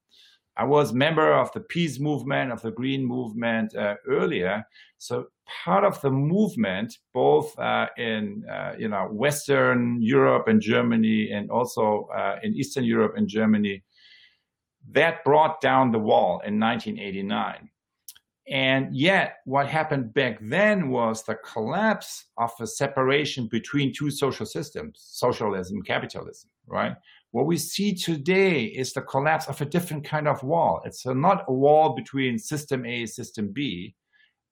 I 0.61 0.63
was 0.63 0.93
member 0.93 1.33
of 1.33 1.51
the 1.53 1.59
peace 1.59 1.99
movement, 1.99 2.51
of 2.51 2.61
the 2.61 2.69
green 2.69 3.03
movement 3.03 3.75
uh, 3.75 3.95
earlier. 4.07 4.63
So 4.99 5.25
part 5.63 5.83
of 5.83 5.99
the 6.01 6.11
movement, 6.11 6.99
both 7.15 7.57
uh, 7.57 7.87
in 7.97 8.45
uh, 8.47 8.73
you 8.77 8.87
know 8.87 9.07
Western 9.07 9.99
Europe 10.03 10.47
and 10.47 10.61
Germany, 10.61 11.31
and 11.31 11.49
also 11.49 12.07
uh, 12.15 12.35
in 12.43 12.53
Eastern 12.53 12.83
Europe 12.83 13.13
and 13.17 13.27
Germany, 13.27 13.83
that 14.91 15.23
brought 15.23 15.61
down 15.61 15.91
the 15.91 15.97
wall 15.97 16.41
in 16.45 16.59
1989. 16.59 17.67
And 18.47 18.95
yet, 18.95 19.37
what 19.45 19.67
happened 19.67 20.13
back 20.13 20.37
then 20.43 20.89
was 20.89 21.23
the 21.23 21.37
collapse 21.53 22.25
of 22.37 22.51
a 22.59 22.67
separation 22.67 23.47
between 23.47 23.93
two 23.93 24.11
social 24.11 24.45
systems, 24.45 25.01
socialism, 25.01 25.81
capitalism, 25.81 26.51
right? 26.67 26.93
What 27.31 27.45
we 27.45 27.57
see 27.57 27.93
today 27.93 28.65
is 28.65 28.91
the 28.91 29.01
collapse 29.01 29.47
of 29.47 29.61
a 29.61 29.65
different 29.65 30.03
kind 30.03 30.27
of 30.27 30.43
wall. 30.43 30.81
It's 30.83 31.05
not 31.05 31.45
a 31.47 31.53
wall 31.53 31.95
between 31.95 32.37
system 32.37 32.85
A, 32.85 33.05
system 33.05 33.53
B, 33.53 33.95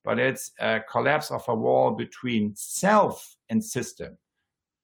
but 0.06 0.18
it's 0.18 0.52
a 0.62 0.80
collapse 0.90 1.30
of 1.30 1.44
a 1.50 1.56
wall 1.56 1.92
between 1.92 2.54
self 2.56 3.36
and 3.50 3.62
system, 3.62 4.18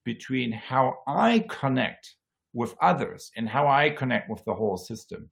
between 0.04 0.52
how 0.52 0.96
I 1.06 1.46
connect 1.48 2.16
with 2.52 2.74
others 2.82 3.30
and 3.34 3.48
how 3.48 3.66
I 3.66 3.88
connect 3.88 4.28
with 4.28 4.44
the 4.44 4.54
whole 4.54 4.76
system, 4.76 5.30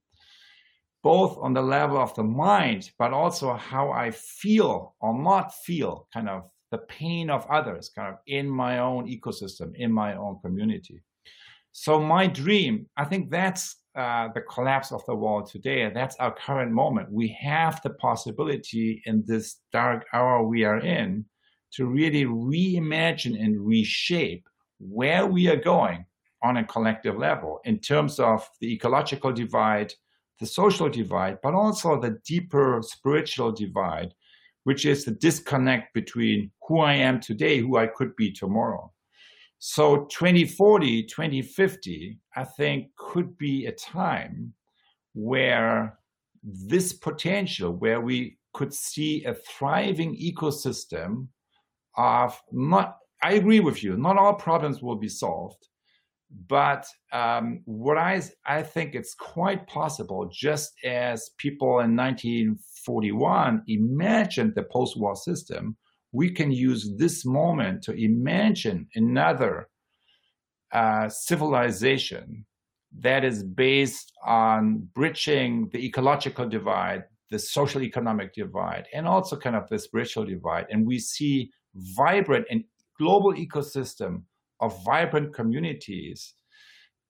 both 1.03 1.37
on 1.37 1.53
the 1.53 1.61
level 1.61 1.99
of 1.99 2.15
the 2.15 2.23
mind, 2.23 2.89
but 2.97 3.13
also 3.13 3.53
how 3.53 3.91
I 3.91 4.09
feel 4.09 4.95
or 5.01 5.13
not 5.13 5.53
feel 5.53 6.07
kind 6.11 6.29
of 6.29 6.49
the 6.71 6.79
pain 6.79 7.29
of 7.29 7.45
others 7.45 7.91
kind 7.95 8.11
of 8.11 8.19
in 8.25 8.49
my 8.49 8.79
own 8.79 9.07
ecosystem, 9.07 9.75
in 9.75 9.91
my 9.91 10.15
own 10.15 10.39
community. 10.43 11.03
So 11.77 11.99
my 11.99 12.25
dream, 12.25 12.87
I 12.95 13.03
think 13.03 13.29
that's 13.29 13.75
uh, 13.97 14.29
the 14.33 14.39
collapse 14.39 14.93
of 14.93 15.05
the 15.07 15.13
wall 15.13 15.43
today. 15.43 15.91
That's 15.93 16.15
our 16.21 16.33
current 16.33 16.71
moment. 16.71 17.11
We 17.11 17.37
have 17.41 17.81
the 17.81 17.89
possibility 17.89 19.03
in 19.05 19.25
this 19.27 19.57
dark 19.73 20.05
hour 20.13 20.41
we 20.41 20.63
are 20.63 20.79
in 20.79 21.25
to 21.73 21.85
really 21.85 22.23
reimagine 22.23 23.37
and 23.37 23.59
reshape 23.59 24.47
where 24.79 25.25
we 25.25 25.49
are 25.49 25.57
going 25.57 26.05
on 26.41 26.55
a 26.55 26.63
collective 26.63 27.17
level 27.17 27.59
in 27.65 27.79
terms 27.79 28.21
of 28.21 28.49
the 28.61 28.73
ecological 28.73 29.33
divide, 29.33 29.93
the 30.39 30.45
social 30.45 30.87
divide, 30.87 31.39
but 31.43 31.53
also 31.53 31.99
the 31.99 32.17
deeper 32.25 32.79
spiritual 32.83 33.51
divide, 33.51 34.13
which 34.63 34.85
is 34.85 35.03
the 35.03 35.11
disconnect 35.11 35.93
between 35.93 36.51
who 36.69 36.79
I 36.79 36.93
am 36.93 37.19
today, 37.19 37.59
who 37.59 37.75
I 37.75 37.87
could 37.87 38.15
be 38.15 38.31
tomorrow. 38.31 38.93
So 39.59 40.05
2040, 40.05 41.03
2050, 41.03 42.19
I 42.35 42.43
think 42.43 42.87
could 42.97 43.37
be 43.37 43.65
a 43.65 43.71
time 43.71 44.53
where 45.13 45.97
this 46.43 46.93
potential, 46.93 47.73
where 47.73 48.01
we 48.01 48.37
could 48.53 48.73
see 48.73 49.23
a 49.25 49.33
thriving 49.33 50.15
ecosystem 50.15 51.27
of 51.97 52.39
not, 52.51 52.97
I 53.23 53.33
agree 53.33 53.59
with 53.59 53.83
you, 53.83 53.97
not 53.97 54.17
all 54.17 54.33
problems 54.33 54.81
will 54.81 54.97
be 54.97 55.09
solved. 55.09 55.67
But 56.47 56.85
um, 57.11 57.61
what 57.65 57.97
I, 57.97 58.21
I 58.45 58.61
think 58.61 58.93
it's 58.93 59.13
quite 59.13 59.67
possible, 59.67 60.29
just 60.31 60.73
as 60.83 61.29
people 61.37 61.79
in 61.79 61.95
1941 61.95 63.63
imagined 63.67 64.53
the 64.55 64.63
post 64.63 64.99
war 64.99 65.15
system, 65.15 65.77
we 66.15 66.29
can 66.31 66.49
use 66.51 66.89
this 66.97 67.25
moment 67.25 67.83
to 67.83 67.91
imagine 67.91 68.87
another 68.95 69.67
uh, 70.71 71.09
civilization 71.09 72.45
that 72.99 73.25
is 73.25 73.43
based 73.43 74.13
on 74.25 74.87
bridging 74.95 75.69
the 75.73 75.85
ecological 75.85 76.47
divide, 76.47 77.03
the 77.31 77.39
social 77.39 77.81
economic 77.81 78.33
divide, 78.33 78.85
and 78.93 79.05
also 79.05 79.35
kind 79.35 79.57
of 79.57 79.67
the 79.67 79.77
spiritual 79.77 80.25
divide. 80.25 80.65
And 80.69 80.87
we 80.87 80.99
see 80.99 81.51
vibrant 81.75 82.45
and 82.49 82.63
global 82.97 83.33
ecosystem 83.33 84.23
of 84.61 84.83
vibrant 84.85 85.33
communities 85.33 86.33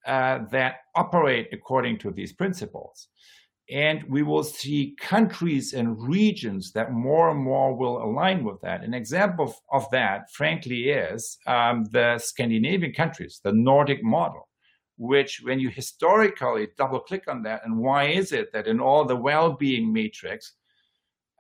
uh, 0.08 0.40
that 0.52 0.78
operate 0.96 1.48
according 1.52 2.00
to 2.00 2.12
these 2.12 2.34
principles. 2.34 3.10
And 3.70 4.04
we 4.08 4.22
will 4.22 4.44
see 4.44 4.96
countries 5.00 5.74
and 5.74 6.00
regions 6.00 6.72
that 6.74 6.92
more 6.92 7.32
and 7.32 7.40
more 7.40 7.76
will 7.76 8.04
align 8.04 8.44
with 8.44 8.62
that. 8.62 8.84
An 8.84 8.94
example 8.94 9.46
of, 9.46 9.56
of 9.72 9.90
that, 9.90 10.32
frankly, 10.32 10.90
is 10.90 11.40
um, 11.48 11.86
the 11.92 12.20
Scandinavian 12.20 12.94
countries, 12.94 13.42
the 13.44 13.52
Nordic 13.52 14.04
model, 14.04 14.48
which 14.98 15.42
when 15.44 15.60
you 15.60 15.70
historically 15.70 16.68
double 16.78 17.00
click 17.00 17.24
on 17.28 17.42
that, 17.44 17.66
and 17.66 17.78
why 17.78 18.04
is 18.06 18.32
it 18.32 18.54
that 18.54 18.68
in 18.68 18.80
all 18.80 19.04
the 19.04 19.16
well-being 19.16 19.92
matrix, 19.92 20.54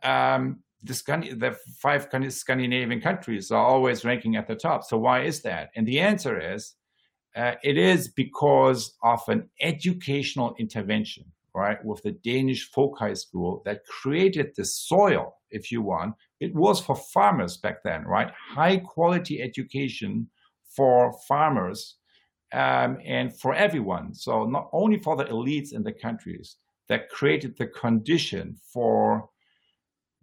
um, 0.03 0.63
the, 0.81 0.93
the 1.37 1.55
five 1.79 2.07
Scandinavian 2.29 3.01
countries 3.01 3.51
are 3.51 3.65
always 3.65 4.03
ranking 4.03 4.35
at 4.35 4.47
the 4.47 4.55
top. 4.55 4.83
So 4.83 4.97
why 4.97 5.21
is 5.21 5.41
that? 5.43 5.69
And 5.75 5.87
the 5.87 5.99
answer 5.99 6.39
is, 6.53 6.73
uh, 7.35 7.55
it 7.63 7.77
is 7.77 8.07
because 8.07 8.95
of 9.03 9.21
an 9.27 9.49
educational 9.61 10.55
intervention, 10.57 11.25
right, 11.55 11.83
with 11.85 12.03
the 12.03 12.11
Danish 12.11 12.69
folk 12.71 12.99
high 12.99 13.13
school 13.13 13.61
that 13.65 13.85
created 13.85 14.51
the 14.55 14.65
soil, 14.65 15.35
if 15.49 15.71
you 15.71 15.81
want. 15.81 16.13
It 16.41 16.53
was 16.53 16.81
for 16.81 16.95
farmers 16.95 17.57
back 17.57 17.81
then, 17.83 18.03
right? 18.03 18.29
High 18.53 18.77
quality 18.77 19.41
education 19.41 20.29
for 20.75 21.13
farmers 21.27 21.95
um, 22.53 22.97
and 23.05 23.37
for 23.39 23.53
everyone. 23.55 24.13
So 24.13 24.45
not 24.45 24.69
only 24.73 24.99
for 24.99 25.15
the 25.15 25.25
elites 25.25 25.71
in 25.71 25.81
the 25.81 25.93
countries 25.93 26.57
that 26.89 27.09
created 27.09 27.55
the 27.57 27.67
condition 27.67 28.57
for 28.73 29.29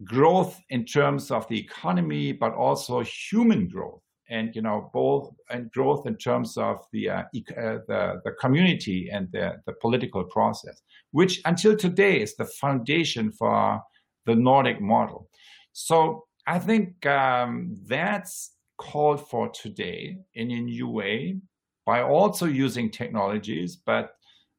growth 0.03 0.59
in 0.69 0.85
terms 0.85 1.31
of 1.31 1.47
the 1.47 1.59
economy, 1.59 2.31
but 2.31 2.53
also 2.53 3.01
human 3.01 3.67
growth, 3.67 4.02
and 4.29 4.55
you 4.55 4.61
know 4.61 4.89
both 4.93 5.33
and 5.49 5.71
growth 5.71 6.07
in 6.07 6.15
terms 6.15 6.57
of 6.57 6.85
the 6.91 7.09
uh, 7.09 7.23
uh, 7.57 7.79
the, 7.87 8.21
the 8.25 8.31
community 8.39 9.09
and 9.11 9.31
the, 9.31 9.55
the 9.65 9.73
political 9.73 10.23
process, 10.23 10.81
which 11.11 11.41
until 11.45 11.75
today 11.75 12.21
is 12.21 12.35
the 12.35 12.45
foundation 12.45 13.31
for 13.31 13.81
the 14.25 14.35
Nordic 14.35 14.81
model. 14.81 15.29
So 15.73 16.25
I 16.47 16.59
think 16.59 17.05
um, 17.05 17.77
that's 17.85 18.51
called 18.77 19.27
for 19.29 19.49
today 19.49 20.17
in 20.35 20.51
a 20.51 20.59
new 20.59 20.87
way 20.87 21.37
by 21.85 22.01
also 22.01 22.45
using 22.45 22.89
technologies, 22.89 23.75
but 23.75 24.11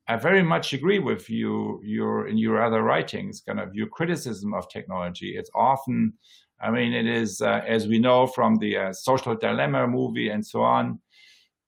I 0.07 0.17
very 0.17 0.43
much 0.43 0.75
agree 0.75 0.99
with 0.99 1.31
you 1.31 1.81
your 1.83 2.29
in 2.29 2.37
your 2.37 2.62
other 2.62 2.83
writings, 2.83 3.43
kind 3.47 3.59
of 3.59 3.75
your 3.75 3.87
criticism 3.87 4.53
of 4.53 4.69
technology. 4.69 5.37
It's 5.37 5.51
often, 5.55 6.12
I 6.61 6.71
mean, 6.71 6.93
it 6.93 7.07
is 7.07 7.41
uh, 7.41 7.63
as 7.67 7.87
we 7.87 7.99
know 7.99 8.27
from 8.27 8.57
the 8.57 8.77
uh, 8.77 8.93
social 8.93 9.35
dilemma 9.35 9.87
movie 9.87 10.31
and 10.31 10.47
so 10.47 10.63
on. 10.63 11.01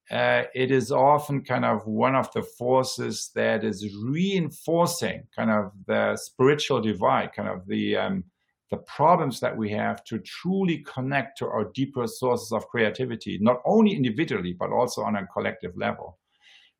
Uh, 0.08 0.44
it 0.54 0.70
is 0.70 0.92
often 0.92 1.42
kind 1.42 1.64
of 1.64 1.84
one 1.84 2.14
of 2.14 2.32
the 2.32 2.42
forces 2.42 3.32
that 3.34 3.64
is 3.64 3.92
reinforcing 4.04 5.24
kind 5.34 5.50
of 5.50 5.72
the 5.86 6.16
spiritual 6.16 6.80
divide, 6.80 7.32
kind 7.32 7.48
of 7.48 7.66
the 7.66 7.96
um, 7.96 8.24
the 8.70 8.76
problems 8.78 9.40
that 9.40 9.56
we 9.56 9.70
have 9.70 10.02
to 10.04 10.18
truly 10.18 10.78
connect 10.78 11.38
to 11.38 11.46
our 11.46 11.70
deeper 11.72 12.06
sources 12.06 12.52
of 12.52 12.66
creativity, 12.68 13.38
not 13.40 13.60
only 13.64 13.94
individually 13.94 14.52
but 14.52 14.70
also 14.70 15.02
on 15.02 15.16
a 15.16 15.26
collective 15.26 15.76
level. 15.76 16.18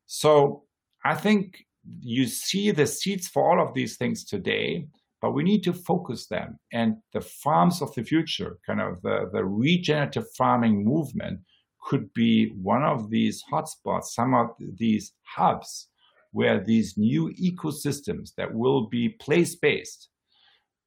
So 0.05 0.63
I 1.03 1.15
think 1.15 1.65
you 2.01 2.25
see 2.27 2.71
the 2.71 2.87
seeds 2.87 3.27
for 3.27 3.49
all 3.49 3.65
of 3.65 3.73
these 3.73 3.97
things 3.97 4.25
today, 4.25 4.87
but 5.21 5.31
we 5.31 5.43
need 5.43 5.63
to 5.63 5.73
focus 5.73 6.27
them. 6.27 6.59
And 6.71 6.97
the 7.13 7.21
farms 7.21 7.81
of 7.81 7.93
the 7.95 8.03
future, 8.03 8.57
kind 8.65 8.81
of 8.81 9.01
the, 9.01 9.29
the 9.33 9.43
regenerative 9.43 10.25
farming 10.37 10.83
movement, 10.83 11.41
could 11.81 12.13
be 12.13 12.49
one 12.61 12.83
of 12.83 13.09
these 13.09 13.43
hotspots, 13.51 14.05
some 14.05 14.33
of 14.33 14.49
these 14.77 15.13
hubs 15.23 15.89
where 16.31 16.63
these 16.63 16.97
new 16.97 17.33
ecosystems 17.41 18.31
that 18.35 18.53
will 18.53 18.87
be 18.87 19.09
place 19.09 19.55
based 19.55 20.09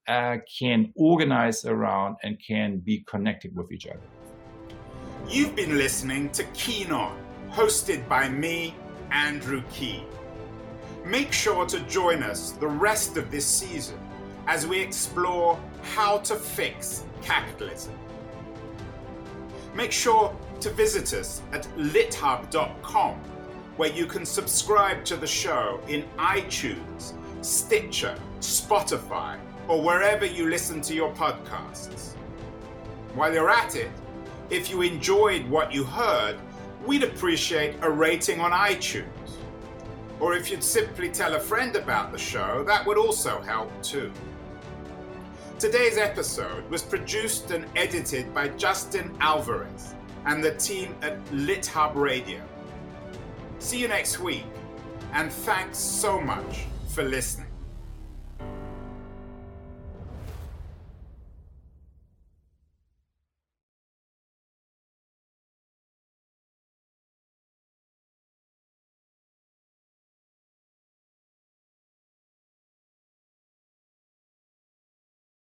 uh, 0.07 0.37
can 0.59 0.93
organize 0.97 1.64
around 1.64 2.16
and 2.22 2.39
can 2.47 2.78
be 2.78 3.05
connected 3.09 3.55
with 3.57 3.72
each 3.72 3.87
other. 3.87 4.01
You've 5.28 5.57
been 5.57 5.78
listening 5.78 6.31
to 6.31 6.45
Keen 6.55 6.93
On, 6.93 7.16
hosted 7.51 8.07
by 8.09 8.28
me, 8.28 8.74
Andrew 9.11 9.62
Keen. 9.72 10.05
Make 11.05 11.33
sure 11.33 11.64
to 11.66 11.81
join 11.81 12.22
us 12.22 12.53
the 12.53 12.68
rest 12.68 13.16
of 13.16 13.31
this 13.31 13.47
season 13.47 13.99
as 14.51 14.66
we 14.66 14.80
explore 14.80 15.57
how 15.94 16.18
to 16.18 16.34
fix 16.34 17.05
capitalism. 17.22 17.94
Make 19.76 19.92
sure 19.92 20.36
to 20.59 20.70
visit 20.70 21.12
us 21.12 21.40
at 21.53 21.68
lithub.com, 21.76 23.14
where 23.76 23.92
you 23.92 24.07
can 24.07 24.26
subscribe 24.26 25.05
to 25.05 25.16
the 25.16 25.26
show 25.26 25.80
in 25.86 26.03
iTunes, 26.18 27.12
Stitcher, 27.42 28.18
Spotify, 28.40 29.38
or 29.68 29.80
wherever 29.80 30.26
you 30.26 30.51
listen 30.51 30.80
to 30.80 30.94
your 30.94 31.12
podcasts. 31.14 32.14
While 33.14 33.32
you're 33.32 33.51
at 33.51 33.76
it, 33.76 33.92
if 34.51 34.68
you 34.68 34.82
enjoyed 34.82 35.48
what 35.48 35.72
you 35.72 35.84
heard, 35.84 36.40
we'd 36.84 37.05
appreciate 37.05 37.76
a 37.82 37.90
rating 37.90 38.40
on 38.40 38.51
iTunes. 38.51 39.07
Or 40.18 40.34
if 40.34 40.51
you'd 40.51 40.64
simply 40.64 41.09
tell 41.09 41.36
a 41.36 41.40
friend 41.40 41.76
about 41.76 42.11
the 42.11 42.18
show, 42.18 42.64
that 42.64 42.84
would 42.84 42.98
also 42.98 43.40
help 43.42 43.70
too. 43.80 44.11
Today's 45.61 45.98
episode 45.98 46.70
was 46.70 46.80
produced 46.80 47.50
and 47.50 47.66
edited 47.76 48.32
by 48.32 48.48
Justin 48.48 49.14
Alvarez 49.20 49.94
and 50.24 50.42
the 50.42 50.54
team 50.54 50.94
at 51.02 51.22
LitHub 51.26 51.94
Radio. 51.96 52.40
See 53.58 53.78
you 53.78 53.86
next 53.86 54.20
week, 54.20 54.46
and 55.12 55.30
thanks 55.30 55.76
so 55.76 56.18
much 56.18 56.64
for 56.88 57.02
listening. 57.02 57.49